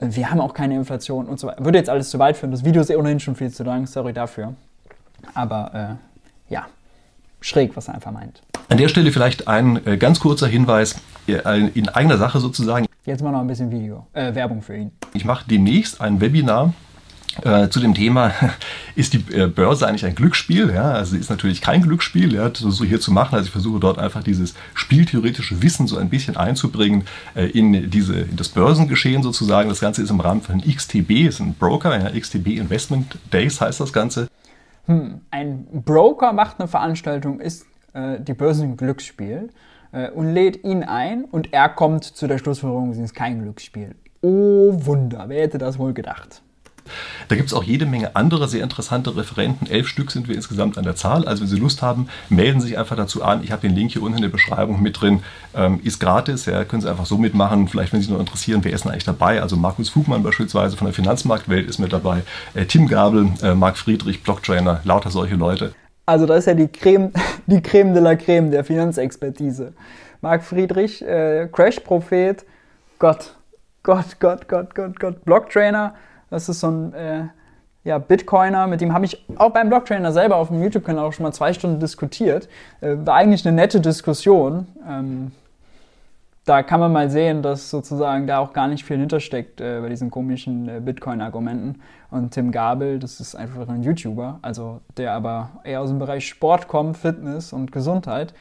[0.00, 1.64] wir haben auch keine Inflation und so weiter.
[1.64, 2.52] Würde jetzt alles zu weit führen.
[2.52, 4.54] Das Video ist eh ohnehin schon viel zu lang, sorry dafür.
[5.34, 5.98] Aber
[6.50, 6.66] äh, ja,
[7.40, 8.42] schräg, was er einfach meint.
[8.68, 12.86] An der Stelle vielleicht ein äh, ganz kurzer Hinweis äh, in eigener Sache sozusagen.
[13.06, 14.92] Jetzt mal noch ein bisschen Video, äh, Werbung für ihn.
[15.14, 16.74] Ich mache demnächst ein Webinar
[17.42, 18.32] äh, zu dem Thema,
[18.94, 20.72] ist die äh, Börse eigentlich ein Glücksspiel?
[20.72, 23.34] Ja, also ist natürlich kein Glücksspiel, ja, so hier zu machen.
[23.34, 28.20] Also ich versuche dort einfach dieses spieltheoretische Wissen so ein bisschen einzubringen äh, in, diese,
[28.20, 29.68] in das Börsengeschehen sozusagen.
[29.68, 33.80] Das Ganze ist im Rahmen von XTB, ist ein Broker, ja, XTB Investment Days heißt
[33.80, 34.28] das Ganze.
[34.86, 39.50] Hm, ein Broker macht eine Veranstaltung, ist äh, die Börse ein Glücksspiel
[40.14, 43.94] und lädt ihn ein und er kommt zu der Schlussfolgerung, sie ist kein Glücksspiel.
[44.20, 46.42] Oh Wunder, wer hätte das wohl gedacht?
[47.28, 49.66] Da gibt es auch jede Menge andere sehr interessante Referenten.
[49.66, 51.26] Elf Stück sind wir insgesamt an der Zahl.
[51.26, 53.42] Also wenn Sie Lust haben, melden Sie sich einfach dazu an.
[53.44, 55.22] Ich habe den Link hier unten in der Beschreibung mit drin.
[55.54, 57.68] Ähm, ist gratis, ja, können Sie einfach so mitmachen.
[57.68, 59.42] Vielleicht, wenn Sie noch interessieren, wer ist denn eigentlich dabei?
[59.42, 62.22] Also Markus Fugmann beispielsweise von der Finanzmarktwelt ist mit dabei.
[62.54, 65.72] Äh, Tim Gabel, äh, Marc Friedrich, Blocktrainer, lauter solche Leute.
[66.06, 67.12] Also das ist ja die Creme,
[67.46, 69.74] die Creme de la Creme der Finanzexpertise.
[70.20, 72.44] Marc Friedrich, äh, Crash-Prophet,
[72.98, 73.34] Gott,
[73.82, 75.24] Gott, Gott, Gott, Gott, Gott.
[75.24, 75.94] Blocktrainer,
[76.30, 77.24] das ist so ein äh,
[77.84, 81.22] ja, Bitcoiner, mit dem habe ich auch beim Blocktrainer selber auf dem YouTube-Kanal auch schon
[81.22, 82.48] mal zwei Stunden diskutiert.
[82.80, 84.66] Äh, war eigentlich eine nette Diskussion.
[84.86, 85.32] Ähm,
[86.44, 89.90] da kann man mal sehen, dass sozusagen da auch gar nicht viel hintersteckt äh, bei
[89.90, 91.82] diesen komischen äh, Bitcoin-Argumenten.
[92.10, 96.26] Und Tim Gabel, das ist einfach ein YouTuber, also der aber eher aus dem Bereich
[96.26, 98.32] Sport kommt, Fitness und Gesundheit.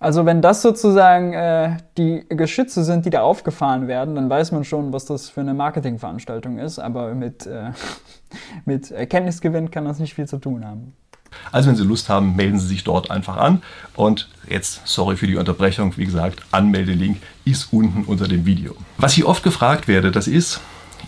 [0.00, 4.64] Also wenn das sozusagen äh, die Geschütze sind, die da aufgefahren werden, dann weiß man
[4.64, 6.78] schon, was das für eine Marketingveranstaltung ist.
[6.78, 7.72] Aber mit, äh,
[8.64, 10.94] mit Erkenntnisgewinn kann das nicht viel zu tun haben.
[11.52, 13.62] Also wenn Sie Lust haben, melden Sie sich dort einfach an.
[13.96, 18.74] Und jetzt, sorry für die Unterbrechung, wie gesagt, Anmeldelink ist unten unter dem Video.
[18.96, 20.60] Was ich oft gefragt werde, das ist,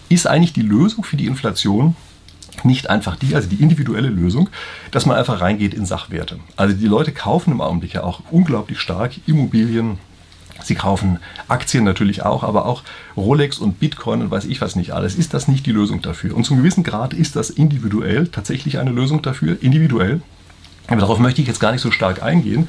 [0.08, 1.96] ist eigentlich die Lösung für die Inflation
[2.64, 4.48] nicht einfach die, also die individuelle Lösung,
[4.90, 6.38] dass man einfach reingeht in Sachwerte.
[6.56, 9.98] Also die Leute kaufen im Augenblick ja auch unglaublich stark Immobilien,
[10.62, 12.82] Sie kaufen Aktien natürlich auch, aber auch
[13.16, 15.14] Rolex und Bitcoin und weiß ich was nicht alles.
[15.14, 16.36] Ist das nicht die Lösung dafür?
[16.36, 20.20] Und zum gewissen Grad ist das individuell tatsächlich eine Lösung dafür, individuell.
[20.88, 22.68] Aber darauf möchte ich jetzt gar nicht so stark eingehen,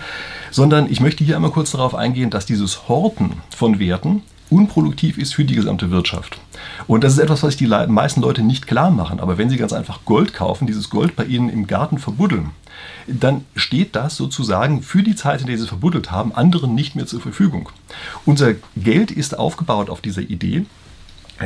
[0.51, 5.33] sondern ich möchte hier einmal kurz darauf eingehen, dass dieses Horten von Werten unproduktiv ist
[5.33, 6.39] für die gesamte Wirtschaft.
[6.87, 9.19] Und das ist etwas, was sich die meisten Leute nicht klar machen.
[9.19, 12.51] Aber wenn sie ganz einfach Gold kaufen, dieses Gold bei ihnen im Garten verbuddeln,
[13.07, 16.95] dann steht das sozusagen für die Zeit, in der sie es verbuddelt haben, anderen nicht
[16.95, 17.69] mehr zur Verfügung.
[18.25, 20.65] Unser Geld ist aufgebaut auf dieser Idee,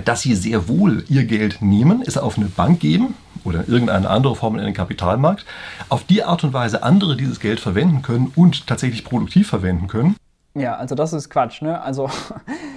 [0.03, 3.13] dass sie sehr wohl ihr Geld nehmen, es auf eine Bank geben
[3.43, 5.45] oder irgendeine andere Form in den Kapitalmarkt,
[5.89, 10.15] auf die Art und Weise andere dieses Geld verwenden können und tatsächlich produktiv verwenden können.
[10.53, 11.81] Ja, also das ist Quatsch, ne?
[11.81, 12.09] Also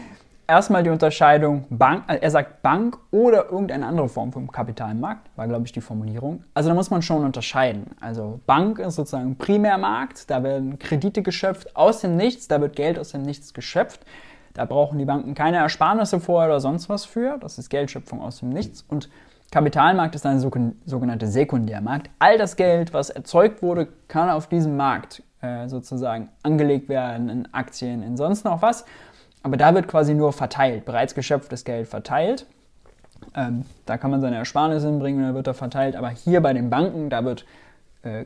[0.49, 5.47] erstmal die Unterscheidung Bank, äh, er sagt Bank oder irgendeine andere Form vom Kapitalmarkt, war
[5.47, 6.43] glaube ich die Formulierung.
[6.55, 7.95] Also da muss man schon unterscheiden.
[8.01, 12.99] Also Bank ist sozusagen Primärmarkt, da werden Kredite geschöpft aus dem Nichts, da wird Geld
[12.99, 14.01] aus dem Nichts geschöpft.
[14.55, 17.39] Da brauchen die Banken keine Ersparnisse vorher oder sonst was für.
[17.39, 18.85] Das ist Geldschöpfung aus dem Nichts.
[18.89, 19.09] Und
[19.53, 22.11] Kapitalmarkt ist ein sogenannter Sekundärmarkt.
[22.19, 27.55] All das Geld, was erzeugt wurde, kann auf diesem Markt äh, sozusagen angelegt werden in
[27.55, 28.85] Aktien, in sonst noch was.
[29.43, 32.47] Aber da wird quasi nur verteilt, bereits geschöpftes Geld verteilt.
[33.35, 35.97] Ähm, da kann man seine Ersparnisse hinbringen und dann wird er verteilt.
[35.97, 37.45] Aber hier bei den Banken, da wird
[38.03, 38.25] äh,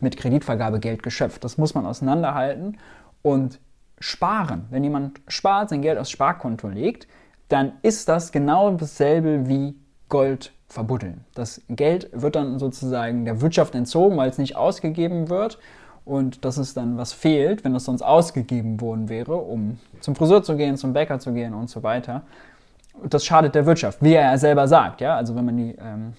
[0.00, 1.44] mit Kreditvergabe Geld geschöpft.
[1.44, 2.78] Das muss man auseinanderhalten.
[3.22, 3.60] Und
[3.98, 7.06] sparen, wenn jemand spart, sein Geld aufs Sparkonto legt,
[7.48, 9.76] dann ist das genau dasselbe wie
[10.08, 11.24] Gold verbuddeln.
[11.34, 15.58] Das Geld wird dann sozusagen der Wirtschaft entzogen, weil es nicht ausgegeben wird
[16.06, 20.40] und das ist dann, was fehlt, wenn das sonst ausgegeben worden wäre, um zum Friseur
[20.40, 22.22] zu gehen, zum Bäcker zu gehen und so weiter.
[23.02, 25.00] Und das schadet der Wirtschaft, wie er selber sagt.
[25.00, 25.16] Ja?
[25.16, 26.12] Also wenn man die ähm,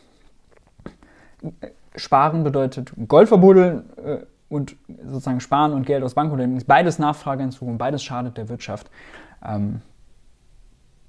[1.95, 4.17] Sparen bedeutet Gold verbuddeln äh,
[4.49, 4.75] und
[5.05, 8.91] sozusagen Sparen und Geld aus Bankunternehmen ist beides Nachfrageentzug und beides schadet der Wirtschaft.
[9.43, 9.79] Ähm,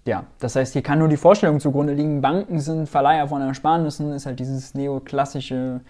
[0.07, 4.13] ja, das heißt, hier kann nur die Vorstellung zugrunde liegen, Banken sind Verleiher von Ersparnissen,
[4.13, 5.81] ist halt dieses neoklassische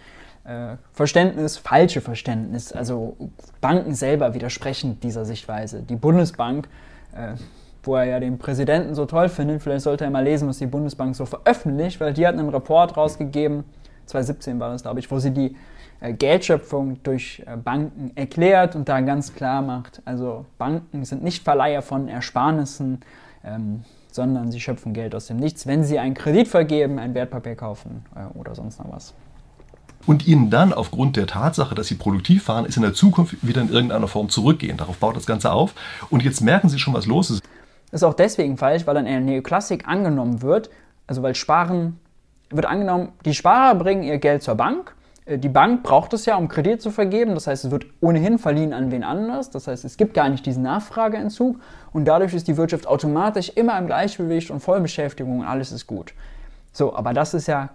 [0.92, 2.72] Verständnis, falsche Verständnis.
[2.72, 3.16] Also
[3.60, 5.82] Banken selber widersprechen dieser Sichtweise.
[5.82, 6.68] Die Bundesbank,
[7.14, 7.34] äh,
[7.82, 10.66] wo er ja den Präsidenten so toll findet, vielleicht sollte er mal lesen, was die
[10.66, 13.64] Bundesbank so veröffentlicht, weil die hat einen Report rausgegeben,
[14.06, 15.54] 2017 war das, glaube ich, wo sie die
[16.00, 21.44] äh, Geldschöpfung durch äh, Banken erklärt und da ganz klar macht, also Banken sind nicht
[21.44, 23.00] Verleiher von Ersparnissen,
[23.44, 27.54] ähm, sondern sie schöpfen Geld aus dem Nichts, wenn sie einen Kredit vergeben, ein Wertpapier
[27.54, 29.14] kaufen äh, oder sonst noch was
[30.08, 33.60] und ihnen dann aufgrund der Tatsache, dass sie produktiv waren, ist in der Zukunft wieder
[33.60, 34.78] in irgendeiner Form zurückgehen.
[34.78, 35.74] Darauf baut das Ganze auf.
[36.08, 37.42] Und jetzt merken sie schon, was los ist.
[37.90, 40.70] Das ist auch deswegen falsch, weil dann in der Neoklassik angenommen wird,
[41.06, 42.00] also weil Sparen
[42.48, 44.94] wird angenommen, die Sparer bringen ihr Geld zur Bank.
[45.26, 47.34] Äh, die Bank braucht es ja, um Kredit zu vergeben.
[47.34, 49.50] Das heißt, es wird ohnehin verliehen an wen anders.
[49.50, 51.60] Das heißt, es gibt gar nicht diesen Nachfrageentzug.
[51.92, 56.14] Und dadurch ist die Wirtschaft automatisch immer im Gleichgewicht und Vollbeschäftigung und alles ist gut.
[56.72, 57.68] So, aber das ist ja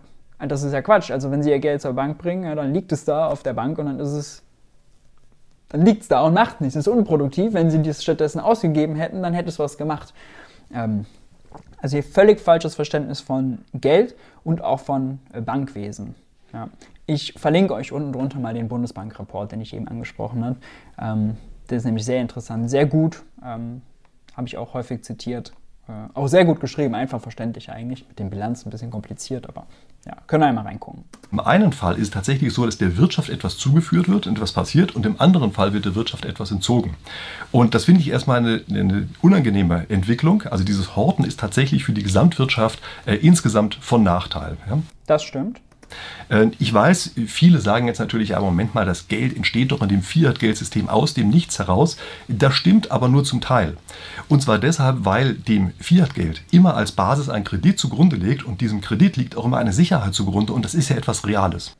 [0.47, 1.11] das ist ja Quatsch.
[1.11, 3.53] Also wenn sie ihr Geld zur Bank bringen, ja, dann liegt es da auf der
[3.53, 4.43] Bank und dann ist es,
[5.69, 6.75] dann liegt es da und macht nichts.
[6.75, 7.53] Es ist unproduktiv.
[7.53, 10.13] Wenn sie das stattdessen ausgegeben hätten, dann hätte es was gemacht.
[10.73, 11.05] Ähm,
[11.77, 16.15] also hier völlig falsches Verständnis von Geld und auch von äh, Bankwesen.
[16.53, 16.69] Ja.
[17.05, 20.55] Ich verlinke euch unten drunter mal den Bundesbankreport, den ich eben angesprochen habe.
[20.97, 21.35] Ähm,
[21.69, 23.23] der ist nämlich sehr interessant, sehr gut.
[23.43, 23.81] Ähm,
[24.35, 25.53] habe ich auch häufig zitiert.
[25.87, 28.07] Äh, auch sehr gut geschrieben, einfach verständlich eigentlich.
[28.07, 29.65] Mit den Bilanzen ein bisschen kompliziert, aber
[30.05, 31.05] ja, können wir einmal reingucken.
[31.31, 34.51] Im einen Fall ist es tatsächlich so, dass der Wirtschaft etwas zugeführt wird und etwas
[34.51, 36.95] passiert und im anderen Fall wird der Wirtschaft etwas entzogen.
[37.51, 40.43] Und das finde ich erstmal eine, eine, unangenehme Entwicklung.
[40.43, 44.57] Also dieses Horten ist tatsächlich für die Gesamtwirtschaft äh, insgesamt von Nachteil.
[44.69, 44.79] Ja?
[45.07, 45.59] Das stimmt.
[46.29, 49.89] Äh, ich weiß, viele sagen jetzt natürlich, ja, Moment mal, das Geld entsteht doch in
[49.89, 51.97] dem Fiat-Geldsystem aus dem Nichts heraus.
[52.27, 53.77] Das stimmt aber nur zum Teil.
[54.29, 58.81] Und zwar deshalb, weil dem Fiat-Geld immer als Basis ein Kredit zugrunde liegt und diesem
[58.81, 61.75] Kredit liegt auch immer eine Sicherheit zugrunde und das ist ja etwas Reales.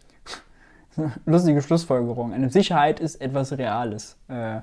[1.26, 2.34] Lustige Schlussfolgerung.
[2.34, 4.18] Eine Sicherheit ist etwas Reales.
[4.28, 4.62] Äh,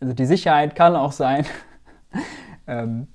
[0.00, 1.44] also die Sicherheit kann auch sein,
[2.66, 3.08] ähm,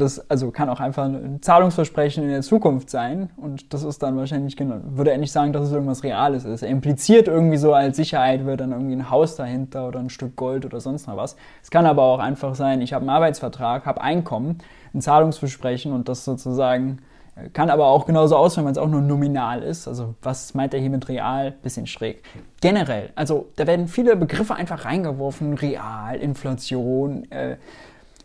[0.00, 4.16] das also kann auch einfach ein Zahlungsversprechen in der Zukunft sein und das ist dann
[4.16, 6.62] wahrscheinlich genau, würde er nicht sagen, dass es irgendwas Reales ist.
[6.62, 10.36] Er impliziert irgendwie so als Sicherheit wird dann irgendwie ein Haus dahinter oder ein Stück
[10.36, 11.36] Gold oder sonst noch was.
[11.62, 14.58] Es kann aber auch einfach sein, ich habe einen Arbeitsvertrag, habe Einkommen,
[14.94, 16.98] ein Zahlungsversprechen und das sozusagen
[17.36, 19.88] äh, kann aber auch genauso aussehen, wenn es auch nur nominal ist.
[19.88, 21.52] Also was meint er hier mit real?
[21.62, 22.22] Bisschen schräg.
[22.60, 25.54] Generell, also da werden viele Begriffe einfach reingeworfen.
[25.54, 27.56] Real, Inflation, äh,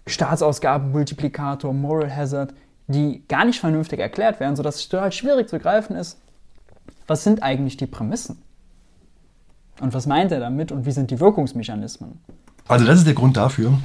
[0.07, 2.53] Staatsausgabenmultiplikator, Moral Hazard,
[2.87, 6.19] die gar nicht vernünftig erklärt werden, sodass es total schwierig zu greifen ist,
[7.07, 8.41] was sind eigentlich die Prämissen?
[9.79, 12.19] Und was meint er damit und wie sind die Wirkungsmechanismen?
[12.67, 13.77] Also das ist der Grund dafür,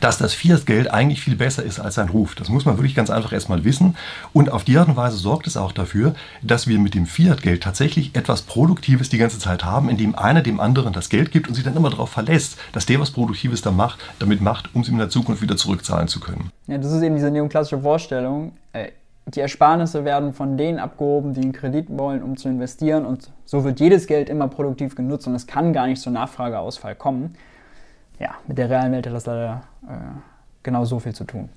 [0.00, 2.34] dass das Fiat-Geld eigentlich viel besser ist als sein Ruf.
[2.34, 3.96] Das muss man wirklich ganz einfach erstmal wissen.
[4.32, 7.62] Und auf die Art und Weise sorgt es auch dafür, dass wir mit dem Fiat-Geld
[7.62, 11.54] tatsächlich etwas Produktives die ganze Zeit haben, indem einer dem anderen das Geld gibt und
[11.54, 14.88] sich dann immer darauf verlässt, dass der was Produktives da macht, damit macht, um es
[14.88, 16.50] in der Zukunft wieder zurückzahlen zu können.
[16.66, 18.52] Ja, das ist eben diese neoklassische Vorstellung.
[18.72, 18.88] Äh,
[19.26, 23.04] die Ersparnisse werden von denen abgehoben, die einen Kredit wollen, um zu investieren.
[23.04, 26.94] Und so wird jedes Geld immer produktiv genutzt und es kann gar nicht zur Nachfrageausfall
[26.94, 27.34] kommen
[28.18, 29.94] ja, mit der realen Welt hat das leider äh,
[30.62, 31.48] genau so viel zu tun.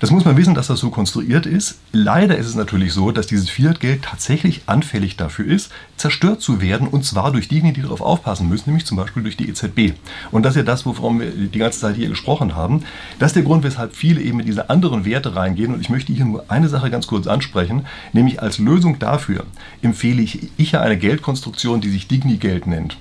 [0.00, 1.76] Das muss man wissen, dass das so konstruiert ist.
[1.92, 6.88] Leider ist es natürlich so, dass dieses Fiat-Geld tatsächlich anfällig dafür ist, zerstört zu werden
[6.88, 9.92] und zwar durch diejenigen, die darauf aufpassen müssen, nämlich zum Beispiel durch die EZB.
[10.30, 12.82] Und das ist ja das, worum wir die ganze Zeit hier gesprochen haben.
[13.18, 15.74] Das ist der Grund, weshalb viele eben in diese anderen Werte reingehen.
[15.74, 17.84] Und ich möchte hier nur eine Sache ganz kurz ansprechen,
[18.14, 19.44] nämlich als Lösung dafür
[19.82, 22.96] empfehle ich, ich ja eine Geldkonstruktion, die sich Digni-Geld nennt.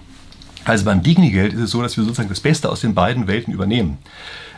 [0.69, 3.51] Also beim Digni-Geld ist es so, dass wir sozusagen das Beste aus den beiden Welten
[3.51, 3.97] übernehmen.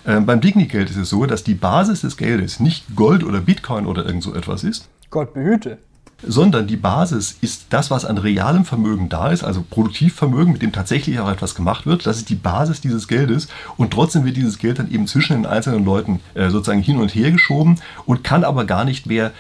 [0.06, 3.86] Ähm, beim Digni-Geld ist es so, dass die Basis des Geldes nicht Gold oder Bitcoin
[3.86, 4.90] oder irgend so etwas ist.
[5.10, 5.78] Gott behüte
[6.24, 10.72] sondern die Basis ist das, was an realem Vermögen da ist, also Produktivvermögen, mit dem
[10.72, 12.06] tatsächlich auch etwas gemacht wird.
[12.06, 13.48] Das ist die Basis dieses Geldes
[13.78, 17.14] und trotzdem wird dieses Geld dann eben zwischen den einzelnen Leuten äh, sozusagen hin und
[17.16, 19.32] her geschoben und kann aber gar nicht mehr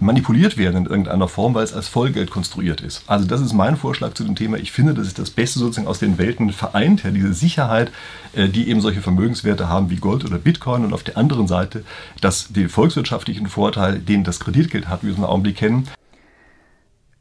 [0.00, 3.02] manipuliert werden in irgendeiner Form, weil es als Vollgeld konstruiert ist.
[3.06, 4.58] Also das ist mein Vorschlag zu dem Thema.
[4.58, 7.90] Ich finde, das ist das Beste sozusagen aus den Welten vereint, ja, diese Sicherheit,
[8.34, 11.84] äh, die eben solche Vermögenswerte haben wie Gold oder Bitcoin und auf der anderen Seite
[12.20, 15.88] das, den volkswirtschaftlichen Vorteil, den das Kreditgeld hat, wie wir es im Augenblick kennen,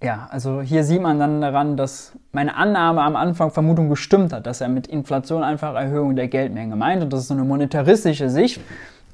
[0.03, 4.45] ja, also hier sieht man dann daran, dass meine Annahme am Anfang Vermutung gestimmt hat,
[4.45, 7.01] dass er mit Inflation einfach Erhöhung der Geldmenge meint.
[7.01, 8.61] Und das ist so eine monetaristische Sicht.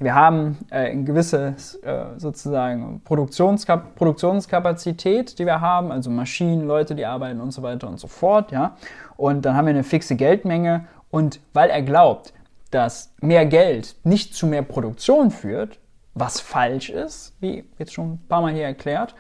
[0.02, 6.96] Wir haben äh, eine gewisse äh, sozusagen Produktionskap Produktionskapazität, die wir haben, also Maschinen, Leute,
[6.96, 8.52] die arbeiten und so weiter und so fort.
[8.52, 8.76] Ja?
[9.16, 10.86] Und dann haben wir eine fixe Geldmenge.
[11.12, 12.34] Und weil er glaubt,
[12.72, 15.78] dass mehr Geld nicht zu mehr Produktion führt,
[16.16, 19.14] was falsch ist, wie jetzt schon ein paar Mal hier erklärt,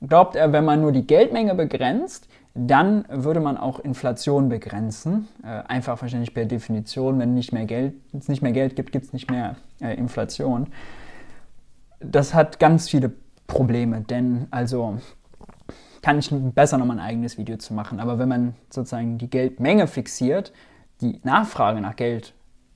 [0.00, 5.28] glaubt er, wenn man nur die Geldmenge begrenzt, dann würde man auch Inflation begrenzen.
[5.42, 7.52] Äh, einfach wahrscheinlich per Definition, wenn es
[8.28, 10.68] nicht mehr Geld gibt, gibt es nicht mehr äh, Inflation.
[11.98, 13.12] Das hat ganz viele
[13.46, 14.98] Probleme, denn also
[16.02, 17.98] kann ich besser noch mal ein eigenes Video zu machen.
[17.98, 20.52] Aber wenn man sozusagen die Geldmenge fixiert,
[21.00, 22.34] die Nachfrage nach Geld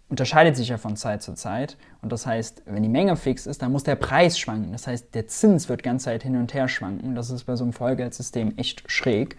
[0.09, 1.77] unterscheidet sich ja von Zeit zu Zeit.
[2.01, 4.73] Und das heißt, wenn die Menge fix ist, dann muss der Preis schwanken.
[4.73, 7.15] Das heißt, der Zins wird ganze Zeit hin und her schwanken.
[7.15, 9.37] Das ist bei so einem Vollgeldsystem echt schräg.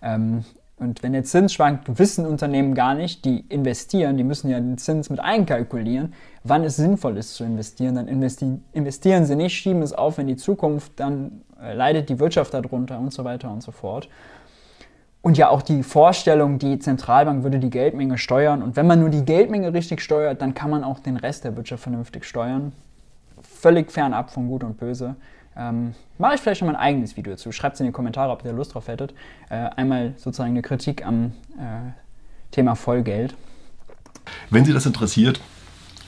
[0.00, 0.44] Ähm,
[0.82, 4.78] und wenn der Zins schwankt, wissen Unternehmen gar nicht, die investieren, die müssen ja den
[4.78, 6.12] Zins mit einkalkulieren,
[6.42, 7.94] wann es sinnvoll ist zu investieren.
[7.94, 12.18] Dann investi investieren sie nicht, schieben es auf in die Zukunft, dann äh, leidet die
[12.18, 14.08] Wirtschaft darunter und so weiter und so fort.
[15.22, 18.60] Und ja auch die Vorstellung, die Zentralbank würde die Geldmenge steuern.
[18.60, 21.56] Und wenn man nur die Geldmenge richtig steuert, dann kann man auch den Rest der
[21.56, 22.72] Wirtschaft vernünftig steuern.
[23.40, 25.14] Völlig fernab von Gut und Böse.
[25.56, 27.52] Ähm, mache ich vielleicht schon mal ein eigenes Video dazu.
[27.52, 29.14] Schreibt es in die Kommentare, ob ihr Lust drauf hättet.
[29.48, 31.92] Äh, einmal sozusagen eine Kritik am äh,
[32.50, 33.34] Thema Vollgeld.
[34.50, 35.40] Wenn Sie das interessiert,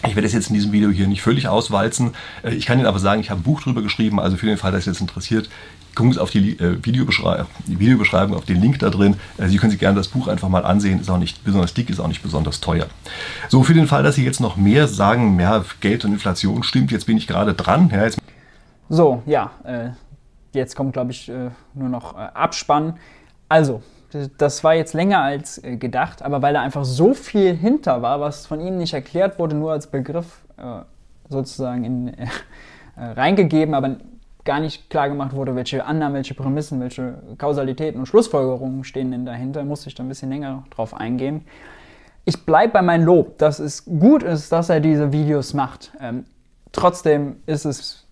[0.07, 2.15] ich werde es jetzt in diesem Video hier nicht völlig auswalzen.
[2.43, 4.57] Äh, ich kann Ihnen aber sagen, ich habe ein Buch darüber geschrieben, also für den
[4.57, 5.49] Fall, dass Sie das interessiert,
[5.95, 9.17] gucken Sie auf die, äh, Videobeschreibung, die Videobeschreibung, auf den Link da drin.
[9.39, 11.01] Äh, Sie können sich gerne das Buch einfach mal ansehen.
[11.01, 12.87] Ist auch nicht besonders dick, ist auch nicht besonders teuer.
[13.49, 16.91] So, für den Fall, dass Sie jetzt noch mehr sagen, mehr Geld und Inflation stimmt,
[16.91, 17.91] jetzt bin ich gerade dran.
[17.93, 18.09] Ja,
[18.89, 19.91] so, ja, äh,
[20.53, 22.99] jetzt kommt, glaube ich, äh, nur noch äh, Abspann.
[23.49, 23.83] Also,
[24.39, 28.21] das war jetzt länger als äh, gedacht, aber weil da einfach so viel hinter war,
[28.21, 30.41] was von Ihnen nicht erklärt wurde, nur als Begriff
[31.29, 32.13] sozusagen in,
[32.97, 33.97] reingegeben, aber
[34.45, 39.25] gar nicht klar gemacht wurde, welche Annahmen, welche Prämissen, welche Kausalitäten und Schlussfolgerungen stehen denn
[39.25, 41.47] dahinter, musste ich da ein bisschen länger drauf eingehen.
[42.27, 45.93] Ich bleibe bei meinem Lob, dass es gut ist, dass er diese Videos macht.
[46.01, 46.25] Ähm,
[46.73, 48.07] trotzdem ist es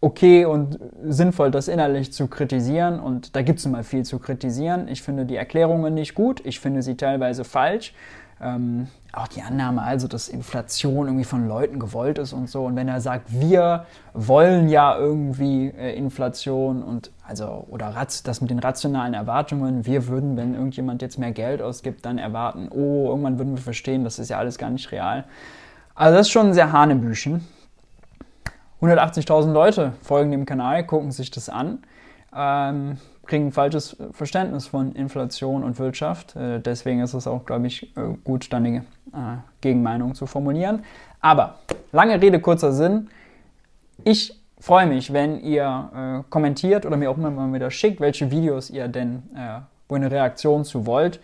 [0.00, 2.98] okay und sinnvoll, das innerlich zu kritisieren.
[2.98, 4.88] Und da gibt es immer viel zu kritisieren.
[4.88, 6.44] Ich finde die Erklärungen nicht gut.
[6.44, 7.94] Ich finde sie teilweise falsch.
[8.42, 12.64] Ähm, auch die Annahme also, dass Inflation irgendwie von Leuten gewollt ist und so.
[12.64, 18.50] Und wenn er sagt, wir wollen ja irgendwie äh, Inflation und also oder das mit
[18.50, 23.38] den rationalen Erwartungen, wir würden, wenn irgendjemand jetzt mehr Geld ausgibt, dann erwarten, oh, irgendwann
[23.38, 25.24] würden wir verstehen, das ist ja alles gar nicht real.
[25.94, 27.46] Also das ist schon sehr Hanebüchen.
[28.80, 31.82] 180.000 Leute folgen dem Kanal, gucken sich das an.
[32.34, 36.34] Ähm, kriegen ein falsches Verständnis von Inflation und Wirtschaft.
[36.36, 40.84] Äh, deswegen ist es auch, glaube ich, äh, gut, dann eine äh, Gegenmeinung zu formulieren.
[41.20, 41.58] Aber
[41.92, 43.08] lange Rede, kurzer Sinn.
[44.04, 48.88] Ich freue mich, wenn ihr kommentiert oder mir auch mal wieder schickt, welche Videos ihr
[48.88, 49.22] denn
[49.88, 51.20] wo eine Reaktion zu wollt.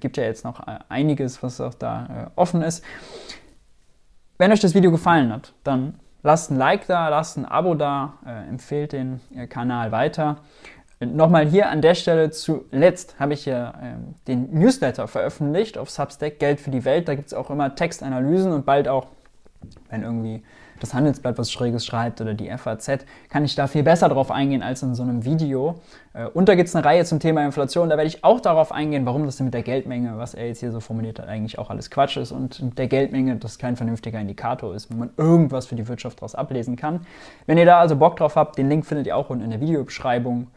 [0.00, 2.84] Gibt ja jetzt noch einiges, was auch da offen ist.
[4.36, 8.14] Wenn euch das Video gefallen hat, dann lasst ein Like da, lasst ein Abo da,
[8.26, 10.38] äh, empfehlt den Kanal weiter.
[11.00, 16.40] Nochmal hier an der Stelle zuletzt habe ich ja ähm, den Newsletter veröffentlicht auf Substack
[16.40, 17.06] Geld für die Welt.
[17.06, 19.06] Da gibt es auch immer Textanalysen und bald auch,
[19.90, 20.42] wenn irgendwie
[20.80, 24.62] das Handelsblatt was Schräges schreibt oder die FAZ, kann ich da viel besser drauf eingehen
[24.62, 25.76] als in so einem Video.
[26.14, 27.88] Äh, und da gibt es eine Reihe zum Thema Inflation.
[27.88, 30.58] Da werde ich auch darauf eingehen, warum das denn mit der Geldmenge, was er jetzt
[30.60, 33.76] hier so formuliert hat, eigentlich auch alles Quatsch ist und mit der Geldmenge das kein
[33.76, 37.06] vernünftiger Indikator ist, wo man irgendwas für die Wirtschaft daraus ablesen kann.
[37.46, 39.60] Wenn ihr da also Bock drauf habt, den Link findet ihr auch unten in der
[39.60, 40.48] Videobeschreibung.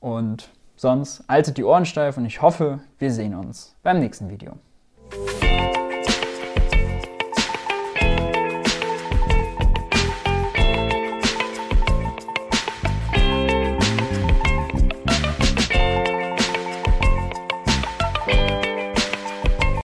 [0.00, 4.58] Und sonst haltet die Ohren steif und ich hoffe, wir sehen uns beim nächsten Video.